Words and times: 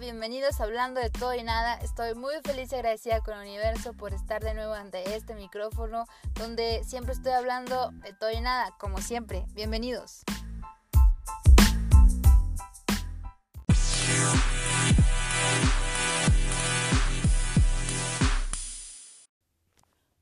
Bienvenidos 0.00 0.58
a 0.58 0.64
Hablando 0.64 1.00
de 1.00 1.10
Todo 1.10 1.34
y 1.34 1.42
Nada. 1.42 1.74
Estoy 1.74 2.14
muy 2.14 2.34
feliz 2.42 2.72
y 2.72 2.76
agradecida 2.76 3.20
con 3.20 3.34
el 3.34 3.42
universo 3.42 3.92
por 3.92 4.14
estar 4.14 4.42
de 4.42 4.54
nuevo 4.54 4.72
ante 4.72 5.14
este 5.14 5.34
micrófono 5.34 6.06
donde 6.32 6.82
siempre 6.82 7.12
estoy 7.12 7.32
hablando 7.32 7.90
de 7.90 8.14
todo 8.14 8.30
y 8.30 8.40
nada, 8.40 8.74
como 8.78 9.02
siempre. 9.02 9.44
Bienvenidos. 9.52 10.22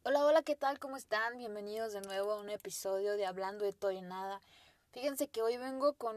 Hola, 0.03 0.25
hola, 0.25 0.43
¿qué 0.43 0.57
tal? 0.57 0.81
¿Cómo 0.81 0.97
están? 0.97 1.39
Bienvenidos 1.39 1.93
de 1.93 2.01
nuevo 2.01 2.33
a 2.33 2.41
un 2.41 2.51
episodio 2.51 3.15
de 3.17 3.25
Hablando 3.25 3.65
de 3.65 3.73
Todo 3.73 3.93
y 3.93 4.03
Nada. 4.03 4.41
Fíjense 4.91 5.29
que 5.29 5.43
hoy 5.43 5.57
vengo 5.59 5.95
con 5.95 6.17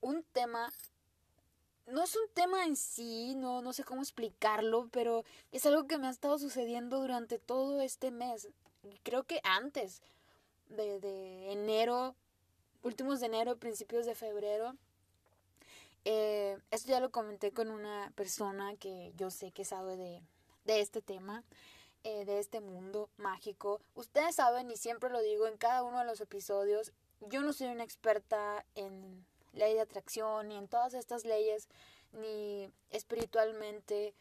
un 0.00 0.24
tema 0.32 0.72
no 1.86 2.02
es 2.02 2.16
un 2.16 2.28
tema 2.32 2.64
en 2.64 2.76
sí, 2.76 3.34
no, 3.36 3.62
no 3.62 3.72
sé 3.72 3.84
cómo 3.84 4.02
explicarlo, 4.02 4.88
pero 4.90 5.24
es 5.52 5.66
algo 5.66 5.86
que 5.86 5.98
me 5.98 6.06
ha 6.06 6.10
estado 6.10 6.38
sucediendo 6.38 7.00
durante 7.00 7.38
todo 7.38 7.80
este 7.80 8.10
mes. 8.10 8.48
Creo 9.02 9.24
que 9.24 9.40
antes 9.44 10.02
de, 10.68 11.00
de 11.00 11.52
enero, 11.52 12.14
últimos 12.82 13.20
de 13.20 13.26
enero, 13.26 13.56
principios 13.56 14.06
de 14.06 14.14
febrero. 14.14 14.76
Eh, 16.04 16.58
esto 16.70 16.90
ya 16.90 17.00
lo 17.00 17.10
comenté 17.10 17.52
con 17.52 17.70
una 17.70 18.12
persona 18.14 18.76
que 18.76 19.12
yo 19.16 19.30
sé 19.30 19.52
que 19.52 19.64
sabe 19.64 19.96
de, 19.96 20.22
de 20.64 20.80
este 20.80 21.00
tema, 21.00 21.44
eh, 22.04 22.24
de 22.24 22.38
este 22.38 22.60
mundo 22.60 23.08
mágico. 23.16 23.80
Ustedes 23.94 24.34
saben, 24.36 24.70
y 24.70 24.76
siempre 24.76 25.10
lo 25.10 25.20
digo 25.22 25.46
en 25.46 25.56
cada 25.56 25.82
uno 25.82 25.98
de 25.98 26.04
los 26.04 26.20
episodios, 26.20 26.92
yo 27.20 27.40
no 27.40 27.54
soy 27.54 27.68
una 27.68 27.84
experta 27.84 28.66
en 28.74 29.24
ley 29.54 29.74
de 29.74 29.80
atracción, 29.80 30.48
ni 30.48 30.56
en 30.56 30.68
todas 30.68 30.94
estas 30.94 31.24
leyes, 31.24 31.68
ni 32.12 32.70
espiritualmente, 32.90 34.14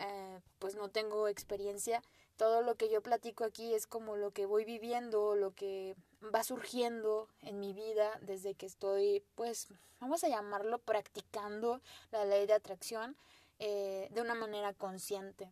eh, 0.00 0.40
pues 0.58 0.74
no 0.74 0.88
tengo 0.88 1.28
experiencia. 1.28 2.02
Todo 2.36 2.62
lo 2.62 2.76
que 2.76 2.88
yo 2.88 3.02
platico 3.02 3.44
aquí 3.44 3.74
es 3.74 3.86
como 3.86 4.16
lo 4.16 4.30
que 4.30 4.46
voy 4.46 4.64
viviendo, 4.64 5.34
lo 5.34 5.52
que 5.54 5.96
va 6.34 6.44
surgiendo 6.44 7.28
en 7.42 7.58
mi 7.58 7.72
vida 7.72 8.18
desde 8.22 8.54
que 8.54 8.66
estoy, 8.66 9.24
pues, 9.34 9.68
vamos 10.00 10.22
a 10.24 10.28
llamarlo, 10.28 10.78
practicando 10.78 11.80
la 12.12 12.24
ley 12.24 12.46
de 12.46 12.54
atracción 12.54 13.16
eh, 13.58 14.08
de 14.10 14.20
una 14.20 14.34
manera 14.34 14.72
consciente. 14.72 15.50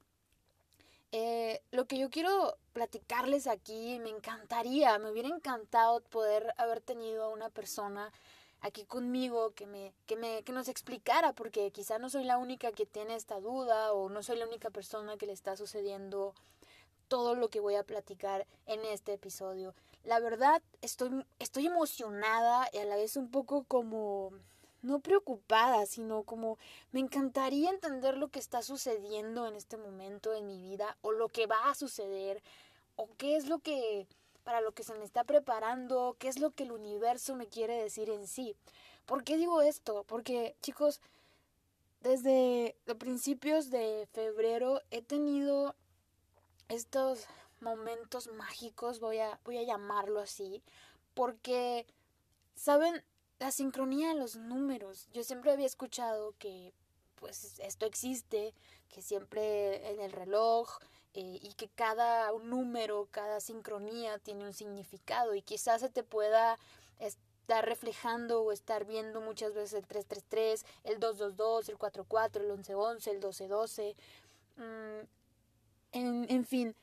Eh, 1.12 1.62
lo 1.70 1.86
que 1.86 1.98
yo 1.98 2.10
quiero 2.10 2.56
platicarles 2.72 3.46
aquí, 3.46 3.98
me 4.00 4.10
encantaría, 4.10 4.98
me 4.98 5.10
hubiera 5.10 5.28
encantado 5.28 6.00
poder 6.02 6.52
haber 6.56 6.80
tenido 6.80 7.24
a 7.24 7.28
una 7.28 7.48
persona 7.48 8.12
aquí 8.66 8.84
conmigo 8.84 9.52
que 9.54 9.66
me, 9.66 9.92
que 10.06 10.16
me, 10.16 10.42
que 10.42 10.52
nos 10.52 10.68
explicara, 10.68 11.32
porque 11.32 11.70
quizá 11.70 11.98
no 11.98 12.10
soy 12.10 12.24
la 12.24 12.36
única 12.36 12.72
que 12.72 12.84
tiene 12.84 13.14
esta 13.14 13.40
duda 13.40 13.92
o 13.92 14.08
no 14.08 14.22
soy 14.22 14.38
la 14.38 14.46
única 14.46 14.70
persona 14.70 15.16
que 15.16 15.26
le 15.26 15.32
está 15.32 15.56
sucediendo 15.56 16.34
todo 17.08 17.36
lo 17.36 17.48
que 17.48 17.60
voy 17.60 17.76
a 17.76 17.84
platicar 17.84 18.46
en 18.66 18.84
este 18.84 19.12
episodio. 19.12 19.74
La 20.04 20.18
verdad, 20.18 20.62
estoy, 20.82 21.24
estoy 21.38 21.66
emocionada 21.66 22.68
y 22.72 22.78
a 22.78 22.84
la 22.84 22.96
vez 22.96 23.16
un 23.16 23.30
poco 23.30 23.64
como, 23.64 24.32
no 24.82 24.98
preocupada, 24.98 25.86
sino 25.86 26.24
como 26.24 26.58
me 26.90 27.00
encantaría 27.00 27.70
entender 27.70 28.16
lo 28.16 28.28
que 28.28 28.40
está 28.40 28.62
sucediendo 28.62 29.46
en 29.46 29.54
este 29.54 29.76
momento 29.76 30.34
en 30.34 30.46
mi 30.46 30.58
vida 30.60 30.96
o 31.02 31.12
lo 31.12 31.28
que 31.28 31.46
va 31.46 31.70
a 31.70 31.74
suceder 31.74 32.42
o 32.96 33.08
qué 33.16 33.36
es 33.36 33.46
lo 33.46 33.60
que 33.60 34.08
para 34.46 34.60
lo 34.60 34.70
que 34.70 34.84
se 34.84 34.94
me 34.94 35.04
está 35.04 35.24
preparando, 35.24 36.14
qué 36.20 36.28
es 36.28 36.38
lo 36.38 36.52
que 36.52 36.62
el 36.62 36.70
universo 36.70 37.34
me 37.34 37.48
quiere 37.48 37.82
decir 37.82 38.08
en 38.10 38.28
sí. 38.28 38.54
¿Por 39.04 39.24
qué 39.24 39.36
digo 39.36 39.60
esto? 39.60 40.04
Porque, 40.04 40.54
chicos, 40.62 41.00
desde 42.00 42.76
los 42.86 42.96
principios 42.96 43.70
de 43.70 44.06
febrero 44.12 44.82
he 44.92 45.02
tenido 45.02 45.74
estos 46.68 47.26
momentos 47.60 48.28
mágicos, 48.28 49.00
voy 49.00 49.18
a, 49.18 49.40
voy 49.44 49.58
a 49.58 49.64
llamarlo 49.64 50.20
así, 50.20 50.62
porque, 51.14 51.84
¿saben? 52.54 53.02
La 53.40 53.50
sincronía 53.50 54.10
de 54.10 54.20
los 54.20 54.36
números. 54.36 55.08
Yo 55.12 55.24
siempre 55.24 55.50
había 55.50 55.66
escuchado 55.66 56.34
que 56.38 56.72
pues 57.16 57.58
esto 57.58 57.84
existe, 57.84 58.54
que 58.90 59.02
siempre 59.02 59.90
en 59.90 60.00
el 60.00 60.12
reloj, 60.12 60.78
eh, 61.18 61.38
y 61.40 61.54
que 61.54 61.68
cada 61.68 62.30
número, 62.42 63.08
cada 63.10 63.40
sincronía 63.40 64.18
tiene 64.18 64.44
un 64.44 64.52
significado 64.52 65.34
y 65.34 65.40
quizás 65.40 65.80
se 65.80 65.88
te 65.88 66.02
pueda 66.02 66.58
estar 66.98 67.64
reflejando 67.64 68.42
o 68.42 68.52
estar 68.52 68.84
viendo 68.84 69.22
muchas 69.22 69.54
veces 69.54 69.72
el 69.72 69.86
333, 69.86 70.66
el 70.84 71.00
222, 71.00 71.70
el 71.70 71.78
44, 71.78 72.42
el 72.42 72.52
1111, 72.52 73.10
el 73.10 73.16
1212. 73.16 73.96
Mm, 74.56 75.06
en, 75.92 76.26
en 76.28 76.44
fin, 76.44 76.76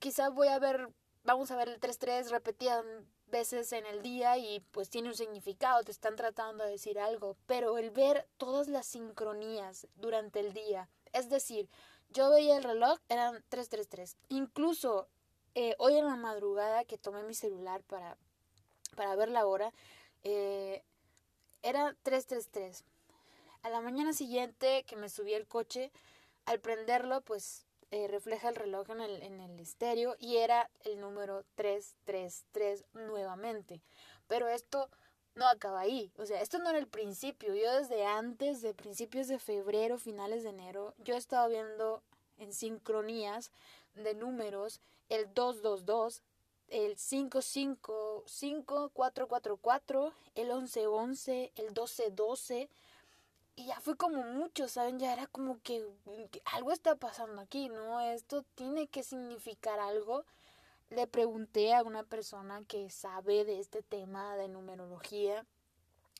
quizás 0.00 0.34
voy 0.34 0.48
a 0.48 0.58
ver, 0.58 0.90
vamos 1.24 1.50
a 1.50 1.56
ver 1.56 1.70
el 1.70 1.80
33 1.80 2.30
repetidas 2.30 2.84
veces 3.28 3.72
en 3.72 3.86
el 3.86 4.02
día 4.02 4.36
y 4.36 4.60
pues 4.70 4.90
tiene 4.90 5.08
un 5.08 5.14
significado, 5.14 5.82
te 5.82 5.92
están 5.92 6.14
tratando 6.14 6.62
de 6.64 6.72
decir 6.72 6.98
algo, 6.98 7.38
pero 7.46 7.78
el 7.78 7.90
ver 7.90 8.28
todas 8.36 8.68
las 8.68 8.84
sincronías 8.84 9.86
durante 9.94 10.40
el 10.40 10.52
día, 10.52 10.90
es 11.14 11.30
decir, 11.30 11.70
yo 12.10 12.30
veía 12.30 12.56
el 12.56 12.64
reloj, 12.64 12.98
eran 13.08 13.42
333. 13.48 14.16
Incluso 14.28 15.08
eh, 15.54 15.74
hoy 15.78 15.96
en 15.96 16.06
la 16.06 16.16
madrugada 16.16 16.84
que 16.84 16.98
tomé 16.98 17.22
mi 17.22 17.34
celular 17.34 17.82
para, 17.82 18.16
para 18.94 19.14
ver 19.16 19.30
la 19.30 19.46
hora, 19.46 19.72
eh, 20.24 20.82
era 21.62 21.96
333. 22.02 22.84
A 23.62 23.70
la 23.70 23.80
mañana 23.80 24.12
siguiente 24.12 24.84
que 24.86 24.96
me 24.96 25.08
subí 25.08 25.34
al 25.34 25.46
coche, 25.46 25.90
al 26.44 26.60
prenderlo, 26.60 27.20
pues 27.22 27.66
eh, 27.90 28.08
refleja 28.08 28.48
el 28.48 28.56
reloj 28.56 28.90
en 28.90 29.00
el, 29.00 29.22
en 29.22 29.40
el 29.40 29.58
estéreo 29.60 30.16
y 30.18 30.36
era 30.36 30.70
el 30.84 31.00
número 31.00 31.44
333 31.54 32.84
nuevamente. 32.94 33.80
Pero 34.28 34.48
esto 34.48 34.90
no 35.36 35.46
acaba 35.46 35.80
ahí. 35.80 36.10
O 36.16 36.26
sea, 36.26 36.40
esto 36.40 36.58
no 36.58 36.70
era 36.70 36.78
el 36.78 36.88
principio. 36.88 37.54
Yo 37.54 37.72
desde 37.72 38.04
antes 38.04 38.62
de 38.62 38.74
principios 38.74 39.28
de 39.28 39.38
febrero, 39.38 39.98
finales 39.98 40.42
de 40.42 40.48
enero, 40.48 40.94
yo 40.98 41.14
he 41.14 41.18
estado 41.18 41.48
viendo 41.48 42.02
en 42.38 42.52
sincronías 42.52 43.52
de 43.94 44.14
números 44.14 44.80
el 45.08 45.32
222, 45.32 46.22
el 46.68 46.96
555, 46.96 48.92
el 50.34 50.46
1111, 50.46 51.52
el 51.54 51.66
1212. 51.66 52.68
Y 53.58 53.66
ya 53.66 53.80
fue 53.80 53.96
como 53.96 54.22
mucho, 54.22 54.68
¿saben? 54.68 54.98
Ya 54.98 55.12
era 55.12 55.26
como 55.26 55.60
que, 55.62 55.86
que 56.30 56.42
algo 56.44 56.72
está 56.72 56.96
pasando 56.96 57.40
aquí, 57.40 57.68
¿no? 57.68 58.00
Esto 58.00 58.42
tiene 58.54 58.86
que 58.86 59.02
significar 59.02 59.80
algo 59.80 60.24
le 60.90 61.06
pregunté 61.06 61.74
a 61.74 61.82
una 61.82 62.02
persona 62.02 62.62
que 62.68 62.90
sabe 62.90 63.44
de 63.44 63.60
este 63.60 63.82
tema 63.82 64.36
de 64.36 64.48
numerología 64.48 65.44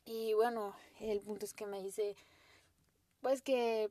y 0.05 0.33
bueno, 0.33 0.75
el 0.99 1.21
punto 1.21 1.45
es 1.45 1.53
que 1.53 1.65
me 1.65 1.81
dice 1.81 2.15
pues 3.21 3.41
que 3.41 3.89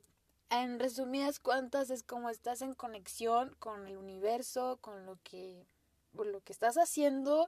en 0.49 0.79
resumidas 0.79 1.39
cuentas 1.39 1.89
es 1.89 2.03
como 2.03 2.29
estás 2.29 2.61
en 2.61 2.73
conexión 2.73 3.55
con 3.59 3.87
el 3.87 3.97
universo, 3.97 4.77
con 4.81 5.05
lo 5.05 5.17
que 5.23 5.65
lo 6.13 6.41
que 6.41 6.51
estás 6.51 6.77
haciendo, 6.77 7.47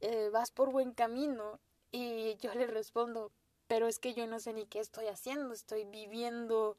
eh, 0.00 0.30
vas 0.32 0.50
por 0.50 0.72
buen 0.72 0.92
camino. 0.92 1.60
Y 1.92 2.36
yo 2.38 2.52
le 2.54 2.66
respondo, 2.66 3.30
pero 3.68 3.86
es 3.86 4.00
que 4.00 4.14
yo 4.14 4.26
no 4.26 4.40
sé 4.40 4.52
ni 4.52 4.66
qué 4.66 4.80
estoy 4.80 5.06
haciendo, 5.06 5.54
estoy 5.54 5.84
viviendo 5.84 6.76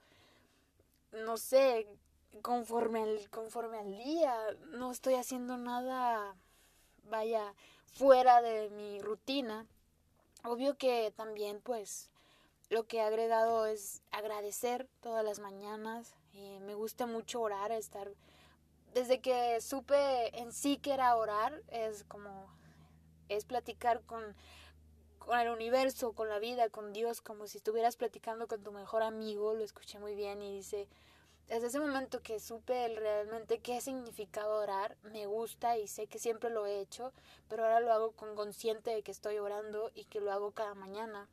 no 1.11 1.37
sé, 1.37 1.87
conforme 2.41 3.03
al, 3.03 3.29
conforme 3.29 3.77
al 3.77 3.97
día. 3.97 4.35
No 4.71 4.91
estoy 4.91 5.15
haciendo 5.15 5.57
nada, 5.57 6.35
vaya, 7.03 7.53
fuera 7.85 8.41
de 8.41 8.69
mi 8.71 9.01
rutina. 9.01 9.65
Obvio 10.43 10.77
que 10.77 11.13
también, 11.15 11.61
pues, 11.61 12.09
lo 12.69 12.85
que 12.85 12.97
he 12.97 13.01
agregado 13.01 13.65
es 13.65 14.01
agradecer 14.11 14.87
todas 15.01 15.23
las 15.23 15.39
mañanas. 15.39 16.15
Eh, 16.33 16.59
me 16.61 16.75
gusta 16.75 17.05
mucho 17.05 17.41
orar, 17.41 17.71
estar... 17.71 18.09
Desde 18.93 19.21
que 19.21 19.61
supe 19.61 20.37
en 20.37 20.51
sí 20.51 20.77
que 20.77 20.93
era 20.93 21.15
orar, 21.15 21.61
es 21.67 22.03
como... 22.05 22.47
es 23.29 23.45
platicar 23.45 24.01
con, 24.01 24.35
con 25.19 25.39
el 25.39 25.49
universo, 25.49 26.13
con 26.13 26.27
la 26.27 26.39
vida, 26.39 26.69
con 26.69 26.91
Dios, 26.91 27.21
como 27.21 27.47
si 27.47 27.57
estuvieras 27.57 27.97
platicando 27.97 28.47
con 28.47 28.63
tu 28.63 28.71
mejor 28.71 29.03
amigo. 29.03 29.53
Lo 29.53 29.63
escuché 29.63 29.99
muy 29.99 30.15
bien 30.15 30.41
y 30.41 30.55
dice 30.55 30.87
desde 31.51 31.67
ese 31.67 31.81
momento 31.81 32.23
que 32.23 32.39
supe 32.39 32.87
realmente 32.95 33.59
qué 33.59 33.81
significaba 33.81 34.55
orar, 34.55 34.95
me 35.03 35.25
gusta 35.25 35.77
y 35.77 35.85
sé 35.89 36.07
que 36.07 36.17
siempre 36.17 36.49
lo 36.49 36.65
he 36.65 36.79
hecho, 36.79 37.11
pero 37.49 37.65
ahora 37.65 37.81
lo 37.81 37.91
hago 37.91 38.11
con 38.11 38.37
consciente 38.37 38.91
de 38.91 39.03
que 39.03 39.11
estoy 39.11 39.37
orando 39.37 39.91
y 39.93 40.05
que 40.05 40.21
lo 40.21 40.31
hago 40.31 40.51
cada 40.51 40.75
mañana. 40.75 41.27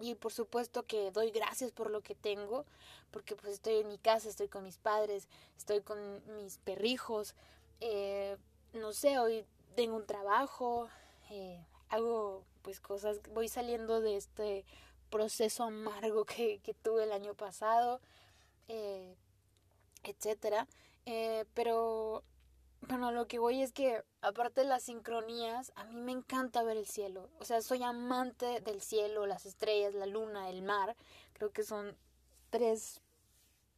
Y 0.00 0.16
por 0.16 0.32
supuesto 0.32 0.82
que 0.82 1.12
doy 1.12 1.30
gracias 1.30 1.70
por 1.70 1.90
lo 1.90 2.00
que 2.00 2.16
tengo, 2.16 2.64
porque 3.12 3.36
pues 3.36 3.52
estoy 3.52 3.76
en 3.76 3.88
mi 3.88 3.98
casa, 3.98 4.28
estoy 4.28 4.48
con 4.48 4.64
mis 4.64 4.78
padres, 4.78 5.28
estoy 5.56 5.80
con 5.80 5.98
mis 6.34 6.58
perrijos, 6.58 7.36
eh, 7.80 8.36
no 8.72 8.92
sé, 8.92 9.20
hoy 9.20 9.46
tengo 9.76 9.94
un 9.94 10.06
trabajo, 10.06 10.88
eh, 11.30 11.64
hago 11.90 12.42
pues 12.62 12.80
cosas, 12.80 13.20
voy 13.32 13.46
saliendo 13.46 14.00
de 14.00 14.16
este 14.16 14.64
proceso 15.08 15.62
amargo 15.62 16.24
que, 16.24 16.60
tuve 16.82 17.04
el 17.04 17.12
año 17.12 17.34
pasado, 17.34 18.00
eh, 18.66 19.14
etcétera. 20.10 20.66
Eh, 21.06 21.44
pero 21.54 22.24
bueno, 22.82 23.10
lo 23.12 23.26
que 23.26 23.38
voy 23.38 23.62
es 23.62 23.72
que, 23.72 24.02
aparte 24.20 24.60
de 24.62 24.66
las 24.66 24.84
sincronías, 24.84 25.72
a 25.76 25.84
mí 25.84 25.96
me 25.96 26.12
encanta 26.12 26.62
ver 26.62 26.76
el 26.76 26.86
cielo. 26.86 27.28
O 27.40 27.44
sea, 27.44 27.60
soy 27.62 27.82
amante 27.82 28.60
del 28.60 28.80
cielo, 28.80 29.26
las 29.26 29.46
estrellas, 29.46 29.94
la 29.94 30.06
luna, 30.06 30.50
el 30.50 30.62
mar. 30.62 30.96
Creo 31.32 31.50
que 31.50 31.64
son 31.64 31.96
tres, 32.50 33.00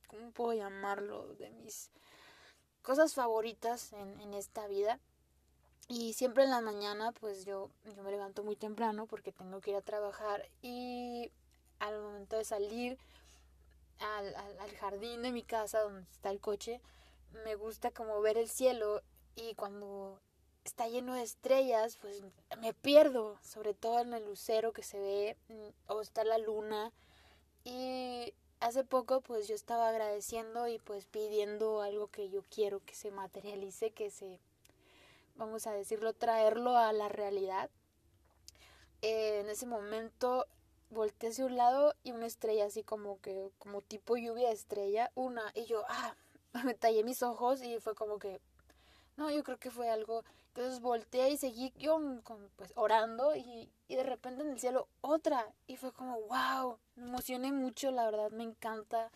¿cómo 0.08 0.30
puedo 0.32 0.52
llamarlo? 0.52 1.34
De 1.34 1.50
mis 1.50 1.90
cosas 2.82 3.14
favoritas 3.14 3.92
en, 3.92 4.20
en 4.20 4.34
esta 4.34 4.66
vida. 4.66 5.00
Y 5.88 6.12
siempre 6.12 6.44
en 6.44 6.50
la 6.50 6.60
mañana, 6.60 7.12
pues 7.12 7.46
yo, 7.46 7.70
yo 7.96 8.02
me 8.02 8.10
levanto 8.10 8.44
muy 8.44 8.56
temprano 8.56 9.06
porque 9.06 9.32
tengo 9.32 9.60
que 9.60 9.70
ir 9.70 9.76
a 9.76 9.80
trabajar. 9.80 10.46
Y 10.60 11.30
al 11.78 11.98
momento 11.98 12.36
de 12.36 12.44
salir 12.44 12.98
al, 14.00 14.34
al, 14.34 14.58
al 14.60 14.70
jardín 14.76 15.22
de 15.22 15.32
mi 15.32 15.42
casa, 15.42 15.80
donde 15.80 16.02
está 16.12 16.30
el 16.30 16.40
coche, 16.40 16.80
me 17.44 17.54
gusta 17.54 17.90
como 17.90 18.20
ver 18.20 18.38
el 18.38 18.48
cielo 18.48 19.02
y 19.36 19.54
cuando 19.54 20.20
está 20.64 20.88
lleno 20.88 21.14
de 21.14 21.22
estrellas, 21.22 21.96
pues 21.96 22.22
me 22.60 22.74
pierdo, 22.74 23.38
sobre 23.42 23.74
todo 23.74 24.00
en 24.00 24.12
el 24.14 24.24
lucero 24.24 24.72
que 24.72 24.82
se 24.82 24.98
ve 24.98 25.36
mm, 25.48 25.92
o 25.92 26.00
está 26.00 26.24
la 26.24 26.38
luna. 26.38 26.92
Y 27.64 28.34
hace 28.60 28.84
poco 28.84 29.20
pues 29.20 29.48
yo 29.48 29.54
estaba 29.54 29.88
agradeciendo 29.88 30.68
y 30.68 30.78
pues 30.78 31.06
pidiendo 31.06 31.80
algo 31.80 32.08
que 32.08 32.28
yo 32.28 32.42
quiero 32.50 32.84
que 32.84 32.94
se 32.94 33.10
materialice, 33.10 33.90
que 33.92 34.10
se, 34.10 34.40
vamos 35.36 35.66
a 35.66 35.72
decirlo, 35.72 36.12
traerlo 36.12 36.76
a 36.76 36.92
la 36.92 37.08
realidad. 37.08 37.70
Eh, 39.00 39.40
en 39.40 39.48
ese 39.48 39.66
momento 39.66 40.46
volteé 40.90 41.30
hacia 41.30 41.46
un 41.46 41.56
lado 41.56 41.94
y 42.02 42.12
una 42.12 42.26
estrella 42.26 42.66
así 42.66 42.82
como 42.82 43.20
que, 43.20 43.50
como 43.58 43.82
tipo 43.82 44.16
lluvia 44.16 44.48
de 44.48 44.54
estrella, 44.54 45.10
una, 45.14 45.52
y 45.54 45.64
yo, 45.66 45.84
ah, 45.88 46.14
me 46.64 46.74
tallé 46.74 47.04
mis 47.04 47.22
ojos 47.22 47.62
y 47.62 47.78
fue 47.80 47.94
como 47.94 48.18
que, 48.18 48.40
no, 49.16 49.30
yo 49.30 49.42
creo 49.42 49.58
que 49.58 49.70
fue 49.70 49.90
algo. 49.90 50.24
Entonces 50.48 50.80
volteé 50.80 51.30
y 51.30 51.36
seguí 51.36 51.72
yo 51.76 52.00
pues 52.56 52.72
orando 52.76 53.34
y, 53.36 53.70
y 53.86 53.96
de 53.96 54.02
repente 54.02 54.42
en 54.42 54.50
el 54.50 54.60
cielo 54.60 54.88
otra 55.00 55.52
y 55.66 55.76
fue 55.76 55.92
como, 55.92 56.20
wow, 56.22 56.78
me 56.96 57.08
emocioné 57.08 57.52
mucho, 57.52 57.90
la 57.90 58.04
verdad 58.06 58.30
me 58.30 58.44
encanta. 58.44 59.10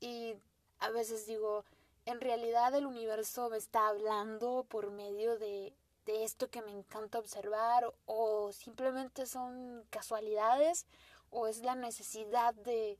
Y 0.00 0.34
a 0.78 0.90
veces 0.90 1.26
digo, 1.26 1.64
en 2.04 2.20
realidad 2.20 2.74
el 2.74 2.86
universo 2.86 3.50
me 3.50 3.56
está 3.56 3.88
hablando 3.88 4.64
por 4.68 4.90
medio 4.90 5.38
de, 5.38 5.72
de 6.06 6.24
esto 6.24 6.48
que 6.48 6.62
me 6.62 6.70
encanta 6.70 7.18
observar 7.18 7.92
o 8.06 8.52
simplemente 8.52 9.26
son 9.26 9.84
casualidades 9.90 10.86
o 11.30 11.46
es 11.48 11.58
la 11.58 11.74
necesidad 11.74 12.54
de, 12.54 12.98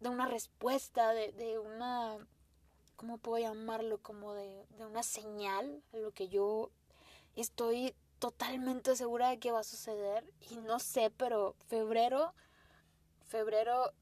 de 0.00 0.08
una 0.08 0.26
respuesta, 0.26 1.12
de, 1.12 1.32
de 1.32 1.58
una 1.58 2.18
¿cómo 2.96 3.18
puedo 3.18 3.38
llamarlo? 3.38 3.98
Como 3.98 4.34
de, 4.34 4.66
de 4.78 4.86
una 4.86 5.02
señal 5.02 5.82
a 5.92 5.98
lo 5.98 6.12
que 6.12 6.28
yo 6.28 6.70
estoy 7.36 7.94
totalmente 8.18 8.96
segura 8.96 9.28
de 9.28 9.38
que 9.38 9.52
va 9.52 9.60
a 9.60 9.64
suceder 9.64 10.24
y 10.50 10.56
no 10.56 10.78
sé, 10.78 11.10
pero 11.16 11.54
febrero, 11.66 12.32
febrero 13.26 13.92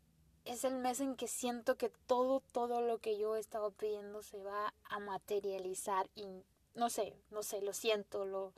es 0.45 0.65
el 0.65 0.77
mes 0.77 1.01
en 1.01 1.17
que 1.17 1.29
siento 1.29 1.77
que 1.77 1.91
todo, 2.07 2.41
todo 2.53 2.83
lo 2.83 2.99
que 2.99 3.19
yo 3.19 3.37
he 3.37 3.41
estado 3.41 3.73
pidiendo 3.73 4.23
se 4.23 4.43
va 4.43 4.75
a 4.85 4.99
materializar 5.01 6.09
no 6.75 6.91
sé, 6.91 7.15
no 7.31 7.43
sé, 7.43 7.61
lo 7.63 7.73
siento, 7.73 8.25
lo, 8.25 8.53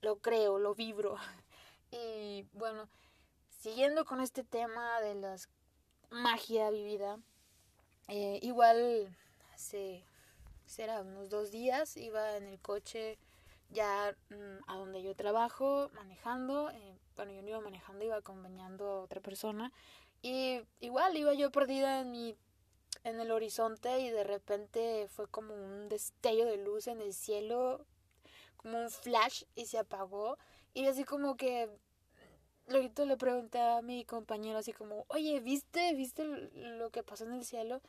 lo 0.00 0.18
creo, 0.18 0.58
lo 0.58 0.74
vibro. 0.74 1.16
Y 1.90 2.44
bueno, 2.52 2.86
siguiendo 3.48 4.04
con 4.04 4.20
este 4.20 4.44
tema 4.44 5.00
de 5.00 5.14
la 5.14 5.36
magia 6.10 6.68
vivida, 6.68 7.18
eh, 8.08 8.38
igual 8.42 9.16
hace, 9.54 10.04
será 10.66 11.00
unos 11.00 11.30
dos 11.30 11.50
días, 11.50 11.96
iba 11.96 12.36
en 12.36 12.46
el 12.46 12.60
coche 12.60 13.18
ya 13.70 14.14
mm, 14.30 14.64
a 14.66 14.76
donde 14.76 15.02
yo 15.02 15.14
trabajo, 15.14 15.90
manejando, 15.94 16.70
eh, 16.70 16.98
bueno, 17.16 17.32
yo 17.32 17.42
no 17.42 17.48
iba 17.48 17.60
manejando, 17.60 18.04
iba 18.04 18.16
acompañando 18.16 18.86
a 18.86 19.00
otra 19.02 19.20
persona 19.20 19.72
y 20.22 20.60
igual 20.80 21.16
iba 21.16 21.34
yo 21.34 21.50
perdida 21.50 22.00
en 22.00 22.10
mi 22.10 22.36
en 23.04 23.20
el 23.20 23.30
horizonte 23.30 24.00
y 24.00 24.10
de 24.10 24.24
repente 24.24 25.08
fue 25.08 25.28
como 25.28 25.54
un 25.54 25.88
destello 25.88 26.46
de 26.46 26.58
luz 26.58 26.86
en 26.86 27.00
el 27.00 27.12
cielo, 27.14 27.84
como 28.56 28.78
un 28.78 28.90
flash 28.90 29.44
y 29.54 29.66
se 29.66 29.78
apagó 29.78 30.38
y 30.74 30.86
así 30.86 31.04
como 31.04 31.36
que 31.36 31.68
luego 32.68 33.04
le 33.04 33.16
pregunté 33.16 33.60
a 33.60 33.82
mi 33.82 34.04
compañero 34.04 34.58
así 34.58 34.72
como, 34.72 35.04
oye, 35.08 35.40
¿viste? 35.40 35.94
¿Viste 35.94 36.24
lo 36.54 36.90
que 36.90 37.02
pasó 37.02 37.24
en 37.24 37.32
el 37.32 37.44
cielo? 37.44 37.80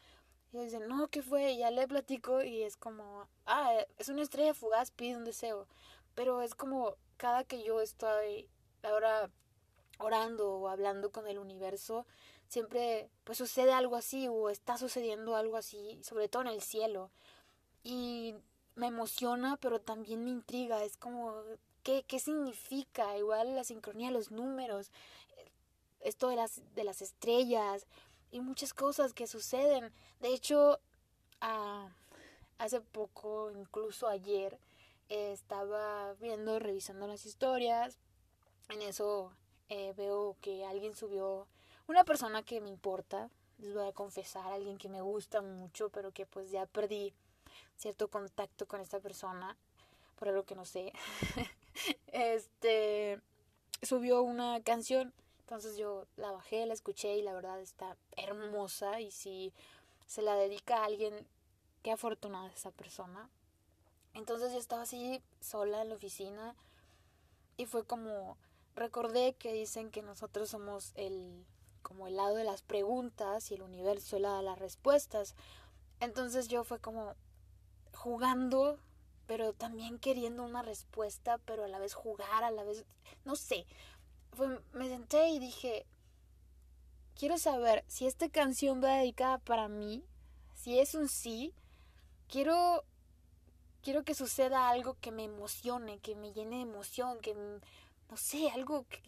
Y 0.52 0.58
dice, 0.60 0.80
no, 0.80 1.08
¿qué 1.10 1.22
fue? 1.22 1.52
Y 1.52 1.60
ya 1.60 1.70
le 1.70 1.88
platico 1.88 2.42
y 2.44 2.64
es 2.64 2.78
como, 2.78 3.28
ah, 3.46 3.74
es 3.98 4.10
una 4.10 4.24
estrella 4.24 4.54
fugaz, 4.54 4.92
pide 4.92 5.18
un 5.18 5.26
deseo. 5.26 5.68
Pero 6.16 6.42
es 6.42 6.56
como 6.56 6.96
cada 7.18 7.44
que 7.44 7.64
yo 7.64 7.82
estoy 7.82 8.50
ahora 8.82 9.30
orando 10.00 10.54
o 10.54 10.68
hablando 10.68 11.12
con 11.12 11.28
el 11.28 11.38
universo, 11.38 12.08
siempre 12.50 13.10
pues 13.24 13.38
sucede 13.38 13.72
algo 13.72 13.96
así 13.96 14.28
o 14.28 14.50
está 14.50 14.78
sucediendo 14.78 15.36
algo 15.36 15.56
así, 15.56 16.02
sobre 16.04 16.28
todo 16.28 16.42
en 16.44 16.50
el 16.50 16.62
cielo. 16.62 17.12
Y 17.84 18.36
me 18.76 18.88
emociona, 18.88 19.58
pero 19.58 19.80
también 19.80 20.24
me 20.24 20.32
intriga. 20.32 20.84
Es 20.84 20.98
como, 20.98 21.34
¿qué, 21.84 22.04
qué 22.08 22.20
significa? 22.20 23.18
Igual 23.18 23.56
la 23.56 23.64
sincronía, 23.64 24.12
los 24.12 24.32
números, 24.32 24.92
esto 26.02 26.30
de 26.30 26.36
las, 26.36 26.62
de 26.76 26.84
las 26.84 27.02
estrellas, 27.02 27.86
y 28.32 28.42
muchas 28.42 28.74
cosas 28.74 29.14
que 29.14 29.28
suceden. 29.28 29.94
De 30.20 30.30
hecho, 30.34 30.80
ah, 31.42 31.90
hace 32.58 32.82
poco, 32.82 33.52
incluso 33.52 34.08
ayer, 34.08 34.60
estaba 35.10 36.14
viendo, 36.16 36.60
revisando 36.60 37.08
las 37.08 37.26
historias. 37.26 38.00
En 38.70 38.82
eso 38.82 39.34
eh, 39.70 39.94
veo 39.98 40.38
que 40.42 40.66
alguien 40.66 40.96
subió 40.96 41.48
una 41.90 42.04
persona 42.04 42.44
que 42.44 42.62
me 42.62 42.70
importa, 42.70 43.30
les 43.58 43.74
voy 43.74 43.88
a 43.88 43.92
confesar, 43.92 44.52
alguien 44.52 44.78
que 44.78 44.90
me 44.90 45.02
gusta 45.02 45.42
mucho, 45.42 45.90
pero 45.90 46.12
que 46.12 46.26
pues 46.26 46.52
ya 46.52 46.66
perdí 46.66 47.14
cierto 47.76 48.08
contacto 48.08 48.68
con 48.68 48.80
esta 48.82 49.00
persona, 49.00 49.58
por 50.18 50.30
algo 50.30 50.44
que 50.44 50.56
no 50.56 50.66
sé. 50.66 50.94
este 52.08 53.20
subió 53.82 54.22
una 54.22 54.62
canción 54.62 55.14
entonces 55.50 55.78
yo 55.78 56.06
la 56.16 56.32
bajé, 56.32 56.68
la 56.68 56.76
escuché 56.76 57.18
y 57.18 57.24
la 57.24 57.34
verdad 57.34 57.60
está 57.60 57.98
hermosa 58.16 59.02
y 59.02 59.10
si 59.10 59.52
se 60.06 60.22
la 60.22 60.36
dedica 60.36 60.78
a 60.78 60.86
alguien, 60.86 61.26
qué 61.82 61.92
afortunada 61.92 62.52
esa 62.52 62.70
persona. 62.70 63.32
Entonces 64.14 64.54
yo 64.54 64.60
estaba 64.60 64.84
así 64.84 65.24
sola 65.40 65.82
en 65.82 65.90
la 65.90 65.96
oficina 65.96 66.56
y 67.58 67.66
fue 67.66 67.84
como 67.84 68.38
recordé 68.76 69.34
que 69.34 69.52
dicen 69.52 69.90
que 69.90 70.04
nosotros 70.04 70.50
somos 70.52 70.92
el 70.94 71.44
como 71.82 72.08
el 72.08 72.16
lado 72.16 72.36
de 72.36 72.44
las 72.44 72.62
preguntas 72.62 73.52
y 73.52 73.56
el 73.56 73.62
universo 73.62 74.18
el 74.18 74.24
lado 74.24 74.38
de 74.38 74.44
las 74.44 74.60
respuestas. 74.60 75.36
Entonces 76.00 76.48
yo 76.48 76.64
fue 76.64 76.80
como 76.80 77.16
jugando, 77.94 78.80
pero 79.28 79.54
también 79.54 80.00
queriendo 80.00 80.44
una 80.44 80.62
respuesta, 80.62 81.38
pero 81.46 81.66
a 81.66 81.68
la 81.68 81.80
vez 81.80 81.94
jugar, 81.94 82.44
a 82.44 82.52
la 82.52 82.64
vez 82.64 82.86
no 83.26 83.36
sé, 83.36 83.66
me 84.74 84.88
senté 84.88 85.30
y 85.30 85.40
dije, 85.40 85.86
quiero 87.16 87.38
saber 87.38 87.84
si 87.88 88.08
esta 88.08 88.30
canción 88.30 88.82
va 88.84 88.96
dedicada 88.96 89.38
para 89.40 89.68
mí, 89.68 90.04
si 90.56 90.80
es 90.80 90.96
un 90.96 91.10
sí, 91.10 91.54
quiero 92.28 92.84
quiero 93.82 94.04
que 94.04 94.14
suceda 94.14 94.70
algo 94.70 94.98
que 95.00 95.12
me 95.12 95.24
emocione, 95.24 96.00
que 96.00 96.16
me 96.16 96.32
llene 96.34 96.58
de 96.58 96.64
emoción, 96.64 97.20
que 97.20 97.34
no 97.34 98.18
sé, 98.18 98.50
algo 98.50 98.86
que, 98.88 99.02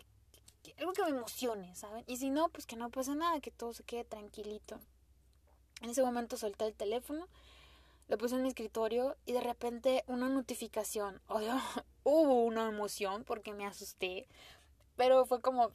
algo 0.78 0.94
que 0.94 1.04
me 1.04 1.10
emocione, 1.10 1.76
¿saben? 1.76 2.04
Y 2.08 2.18
si 2.18 2.30
no, 2.30 2.50
pues 2.50 2.66
que 2.66 2.76
no 2.76 2.90
pase 2.90 3.16
nada, 3.16 3.40
que 3.40 3.52
todo 3.52 3.74
se 3.74 3.84
quede 3.84 4.04
tranquilito. 4.04 4.80
En 5.82 5.90
ese 5.90 6.04
momento 6.04 6.38
solté 6.38 6.66
el 6.66 6.74
teléfono, 6.74 7.28
lo 8.08 8.18
puse 8.18 8.36
en 8.36 8.44
mi 8.44 8.50
escritorio 8.50 9.16
y 9.26 9.34
de 9.34 9.42
repente 9.42 10.04
una 10.08 10.30
notificación. 10.30 11.22
hubo 12.04 12.44
una 12.46 12.68
emoción 12.68 13.24
porque 13.24 13.54
me 13.54 13.66
asusté. 13.66 14.28
Pero 14.98 15.26
fue 15.26 15.42
como, 15.42 15.72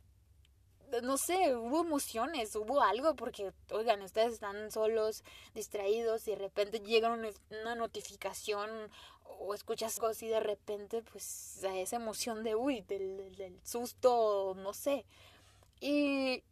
no 1.02 1.16
sé, 1.18 1.54
hubo 1.56 1.80
emociones, 1.80 2.54
hubo 2.56 2.82
algo, 2.82 3.14
porque, 3.14 3.52
oigan, 3.70 4.02
ustedes 4.02 4.34
están 4.34 4.70
solos, 4.70 5.24
distraídos, 5.54 6.26
y 6.28 6.32
de 6.32 6.38
repente 6.38 6.80
llega 6.80 7.12
una, 7.12 7.74
notificación 7.74 8.70
o 9.38 9.54
escuchas 9.54 9.98
cosas 9.98 10.22
y 10.22 10.28
de 10.28 10.40
repente, 10.40 11.02
pues, 11.02 11.62
esa 11.62 11.96
emoción 11.96 12.42
de, 12.44 12.54
uy, 12.54 12.82
del, 12.82 13.36
del, 13.36 13.58
susto, 13.62 14.54
no 14.56 14.72
sé. 14.72 15.04
Y, 15.80 16.42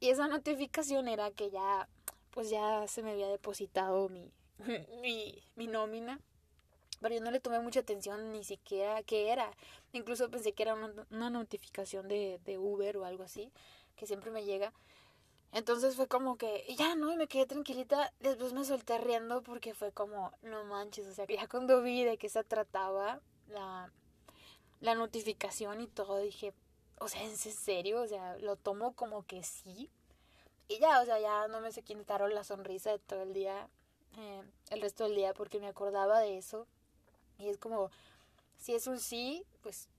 y 0.00 0.10
esa 0.10 0.28
notificación 0.28 1.08
era 1.08 1.30
que 1.30 1.50
ya, 1.50 1.88
pues 2.30 2.50
ya 2.50 2.86
se 2.88 3.02
me 3.02 3.12
había 3.12 3.28
depositado 3.28 4.08
mi, 4.08 4.30
mi, 5.02 5.42
mi 5.56 5.66
nómina 5.66 6.20
pero 7.04 7.16
yo 7.16 7.20
no 7.20 7.30
le 7.30 7.38
tomé 7.38 7.60
mucha 7.60 7.80
atención 7.80 8.32
ni 8.32 8.44
siquiera 8.44 9.02
qué 9.02 9.30
era. 9.30 9.50
Incluso 9.94 10.28
pensé 10.28 10.52
que 10.52 10.64
era 10.64 10.74
una, 10.74 11.30
notificación 11.30 12.08
de, 12.08 12.58
Uber 12.58 12.96
o 12.96 13.04
algo 13.04 13.22
así. 13.22 13.52
que 13.96 14.06
siempre 14.06 14.32
me 14.32 14.44
llega. 14.44 14.72
Entonces 15.52 15.94
fue 15.94 16.08
como 16.08 16.36
que, 16.36 16.66
ya 16.76 16.96
no, 16.96 17.12
y 17.12 17.16
me 17.16 17.28
quedé 17.28 17.46
tranquilita. 17.46 18.12
Después 18.18 18.52
me 18.52 18.64
solté 18.64 18.98
riendo 18.98 19.42
porque 19.42 19.72
fue 19.72 19.92
como, 19.92 20.32
no 20.42 20.64
manches, 20.64 21.06
o 21.06 21.14
sea, 21.14 21.26
ya 21.28 21.46
cuando 21.48 21.80
vi 21.80 22.02
de 22.02 22.18
qué 22.18 22.28
se 22.28 22.42
trataba 22.42 23.20
la, 23.46 23.92
la 24.80 24.96
notificación 24.96 25.80
y 25.80 25.86
todo, 25.86 26.18
dije, 26.18 26.52
o 26.98 27.06
sea, 27.06 27.22
¿en 27.22 27.36
serio? 27.36 28.02
O 28.02 28.08
sea, 28.08 28.36
lo 28.38 28.56
tomo 28.56 28.94
como 28.94 29.22
que 29.22 29.44
sí. 29.44 29.88
Y 30.66 30.80
ya, 30.80 31.00
o 31.02 31.04
sea, 31.04 31.20
ya 31.20 31.46
no 31.46 31.60
me 31.60 31.70
sé 31.70 31.82
quitaron 31.82 32.34
la 32.34 32.42
sonrisa 32.42 32.90
de 32.90 32.98
todo 32.98 33.22
el 33.22 33.32
día, 33.32 33.68
eh, 34.18 34.42
el 34.70 34.80
resto 34.80 35.04
del 35.04 35.14
día, 35.14 35.34
porque 35.34 35.60
me 35.60 35.68
acordaba 35.68 36.18
de 36.18 36.36
eso. 36.36 36.66
Y 37.38 37.48
es 37.48 37.58
como, 37.58 37.90
si 38.64 38.74
es 38.74 38.86
un 38.86 38.98
sí, 38.98 39.44
pues 39.60 39.90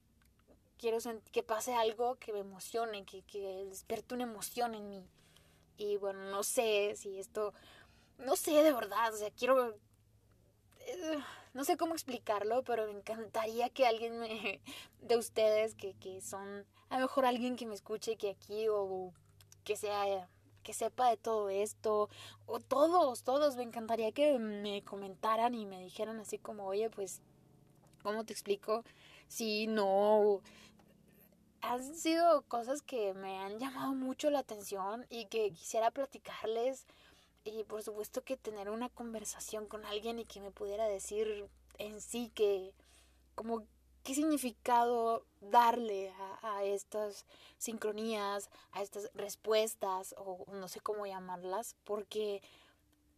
quiero 0.80 0.98
que 1.32 1.44
pase 1.44 1.76
algo 1.76 2.16
que 2.16 2.34
me 2.34 2.40
emocione, 2.40 3.06
que, 3.06 3.22
que 3.22 3.64
despierte 3.66 4.16
una 4.16 4.24
emoción 4.24 4.74
en 4.74 4.90
mí. 4.90 5.06
Y 5.78 5.98
bueno, 5.98 6.32
no 6.32 6.42
sé 6.42 6.96
si 6.96 7.20
esto, 7.20 7.54
no 8.18 8.36
sé 8.36 8.64
de 8.64 8.74
verdad, 8.74 9.14
o 9.14 9.18
sea, 9.18 9.30
quiero, 9.30 9.78
no 11.54 11.64
sé 11.64 11.78
cómo 11.78 11.94
explicarlo, 11.94 12.64
pero 12.64 12.88
me 12.88 12.94
encantaría 12.98 13.70
que 13.70 13.86
alguien 13.86 14.18
me, 14.18 14.60
de 15.00 15.16
ustedes 15.16 15.76
que, 15.76 15.94
que 15.94 16.20
son, 16.22 16.66
a 16.90 16.96
lo 16.96 17.06
mejor 17.06 17.28
alguien 17.28 17.58
que 17.58 17.68
me 17.68 17.76
escuche 17.76 18.16
que 18.16 18.32
aquí 18.32 18.66
o 18.68 19.14
que 19.64 19.76
sea 19.76 20.28
que 20.64 20.74
sepa 20.74 21.12
de 21.12 21.18
todo 21.18 21.50
esto, 21.50 22.10
o 22.48 22.60
todos, 22.60 23.22
todos, 23.22 23.56
me 23.58 23.62
encantaría 23.62 24.12
que 24.12 24.40
me 24.40 24.84
comentaran 24.84 25.54
y 25.54 25.68
me 25.68 25.80
dijeran 25.84 26.20
así 26.20 26.40
como, 26.40 26.66
oye, 26.66 26.90
pues, 26.90 27.22
¿cómo 28.06 28.24
te 28.24 28.34
explico? 28.34 28.84
Si 29.28 29.66
no, 29.66 30.40
han 31.62 31.96
sido 31.96 32.44
cosas 32.44 32.84
que 32.84 33.16
me 33.16 33.40
han 33.40 33.58
llamado 33.58 33.96
mucho 33.96 34.30
la 34.30 34.40
atención 34.40 35.08
y 35.10 35.26
que 35.26 35.50
quisiera 35.50 35.90
platicarles 35.90 36.86
y 37.44 37.64
por 37.64 37.82
supuesto 37.82 38.24
que 38.24 38.38
tener 38.38 38.70
una 38.70 38.90
conversación 38.90 39.66
con 39.66 39.86
alguien 39.86 40.20
y 40.20 40.26
que 40.26 40.40
me 40.40 40.52
pudiera 40.52 40.88
decir 40.88 41.48
en 41.80 42.00
sí 42.00 42.32
que 42.36 42.76
como 43.34 43.64
qué 44.04 44.14
significado 44.14 45.26
darle 45.42 46.14
a, 46.44 46.64
estas 46.64 47.26
sincronías, 47.58 48.52
a 48.72 48.84
estas 48.84 49.10
respuestas 49.16 50.14
o 50.20 50.46
no 50.54 50.68
sé 50.68 50.80
cómo 50.80 51.08
llamarlas, 51.08 51.76
porque 51.86 52.44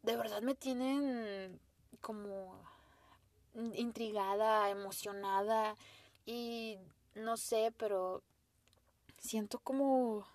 de 0.04 0.16
verdad 0.16 0.42
me 0.42 0.56
tienen 0.56 1.60
como 2.00 2.77
intrigada, 3.74 4.70
emocionada 4.70 5.76
y 6.26 6.78
no 7.16 7.38
sé, 7.38 7.74
pero 7.78 8.22
siento 9.18 9.60
como 9.60 10.26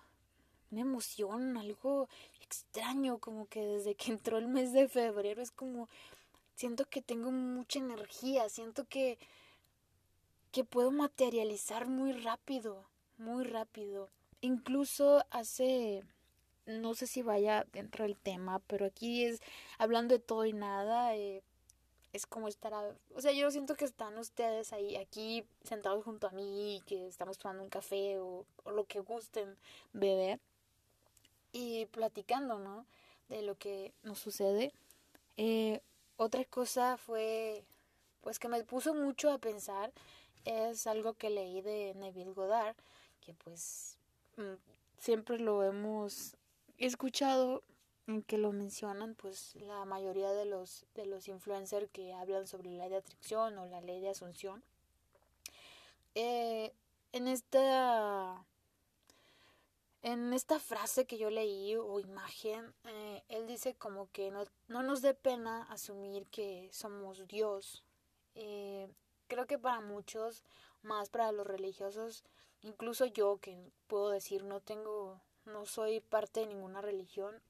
una 0.71 0.81
emoción, 0.81 1.57
algo 1.57 2.09
extraño, 2.41 3.19
como 3.19 3.47
que 3.47 3.65
desde 3.65 3.95
que 3.95 4.11
entró 4.11 4.37
el 4.37 4.47
mes 4.47 4.73
de 4.73 4.87
febrero 4.87 5.41
es 5.41 5.51
como, 5.51 5.87
siento 6.55 6.85
que 6.85 7.01
tengo 7.01 7.31
mucha 7.31 7.79
energía, 7.79 8.49
siento 8.49 8.85
que, 8.85 9.17
que 10.51 10.63
puedo 10.63 10.91
materializar 10.91 11.87
muy 11.87 12.11
rápido, 12.11 12.85
muy 13.17 13.43
rápido. 13.43 14.09
Incluso 14.41 15.25
hace, 15.31 16.03
no 16.65 16.95
sé 16.95 17.07
si 17.07 17.21
vaya 17.21 17.65
dentro 17.71 18.03
del 18.03 18.17
tema, 18.17 18.59
pero 18.67 18.85
aquí 18.85 19.25
es 19.25 19.41
hablando 19.77 20.15
de 20.15 20.19
todo 20.19 20.45
y 20.45 20.53
nada, 20.53 21.15
eh, 21.15 21.43
es 22.13 22.27
como 22.27 22.47
estar, 22.47 22.73
o 23.15 23.21
sea, 23.21 23.31
yo 23.31 23.49
siento 23.49 23.75
que 23.75 23.85
están 23.85 24.17
ustedes 24.19 24.71
ahí, 24.71 24.95
aquí 24.95 25.43
sentados 25.63 26.03
junto 26.05 26.27
a 26.27 26.31
mí, 26.31 26.83
que 26.85 27.07
estamos 27.07 27.39
tomando 27.39 27.63
un 27.63 27.69
café 27.69 28.19
o, 28.19 28.45
lo 28.71 28.85
que 28.85 28.99
gusten 28.99 29.57
beber 29.93 30.39
y 31.51 31.87
platicando, 31.87 32.59
¿no? 32.59 32.85
De 33.29 33.41
lo 33.41 33.55
que 33.55 33.93
nos 34.03 34.19
sucede. 34.19 34.71
Eh, 35.37 35.81
otra 36.17 36.45
cosa 36.45 36.97
fue, 36.97 37.63
pues 38.21 38.37
que 38.37 38.47
me 38.47 38.63
puso 38.63 38.93
mucho 38.93 39.31
a 39.31 39.39
pensar, 39.39 39.91
es 40.45 40.85
algo 40.85 41.15
que 41.15 41.31
leí 41.31 41.61
de 41.61 41.95
Neville 41.95 42.33
Goddard, 42.33 42.75
que 43.21 43.33
pues 43.33 43.97
mm, 44.37 44.53
siempre 44.99 45.39
lo 45.39 45.63
hemos 45.63 46.35
escuchado 46.77 47.63
que 48.27 48.37
lo 48.37 48.51
mencionan 48.51 49.15
pues 49.15 49.55
la 49.55 49.85
mayoría 49.85 50.31
de 50.33 50.45
los 50.45 50.85
de 50.93 51.05
los 51.05 51.27
influencers 51.29 51.89
que 51.91 52.13
hablan 52.13 52.47
sobre 52.47 52.69
la 52.71 52.83
ley 52.83 52.89
de 52.89 52.97
atracción 52.97 53.57
o 53.57 53.65
la 53.65 53.79
ley 53.79 54.01
de 54.01 54.09
asunción 54.09 54.61
eh, 56.15 56.73
en 57.13 57.27
esta 57.27 58.45
en 60.01 60.33
esta 60.33 60.59
frase 60.59 61.05
que 61.05 61.17
yo 61.17 61.29
leí 61.29 61.77
o 61.77 61.99
imagen 62.01 62.73
eh, 62.83 63.23
él 63.29 63.47
dice 63.47 63.73
como 63.75 64.11
que 64.11 64.31
no, 64.31 64.43
no 64.67 64.83
nos 64.83 65.01
dé 65.01 65.13
pena 65.13 65.63
asumir 65.71 66.27
que 66.27 66.69
somos 66.73 67.25
Dios 67.27 67.85
eh, 68.35 68.89
creo 69.27 69.47
que 69.47 69.57
para 69.57 69.79
muchos 69.79 70.43
más 70.81 71.09
para 71.09 71.31
los 71.31 71.47
religiosos 71.47 72.25
incluso 72.63 73.05
yo 73.05 73.37
que 73.37 73.71
puedo 73.87 74.09
decir 74.09 74.43
no 74.43 74.59
tengo 74.59 75.21
no 75.45 75.65
soy 75.65 76.01
parte 76.01 76.41
de 76.41 76.47
ninguna 76.47 76.81
religión 76.81 77.41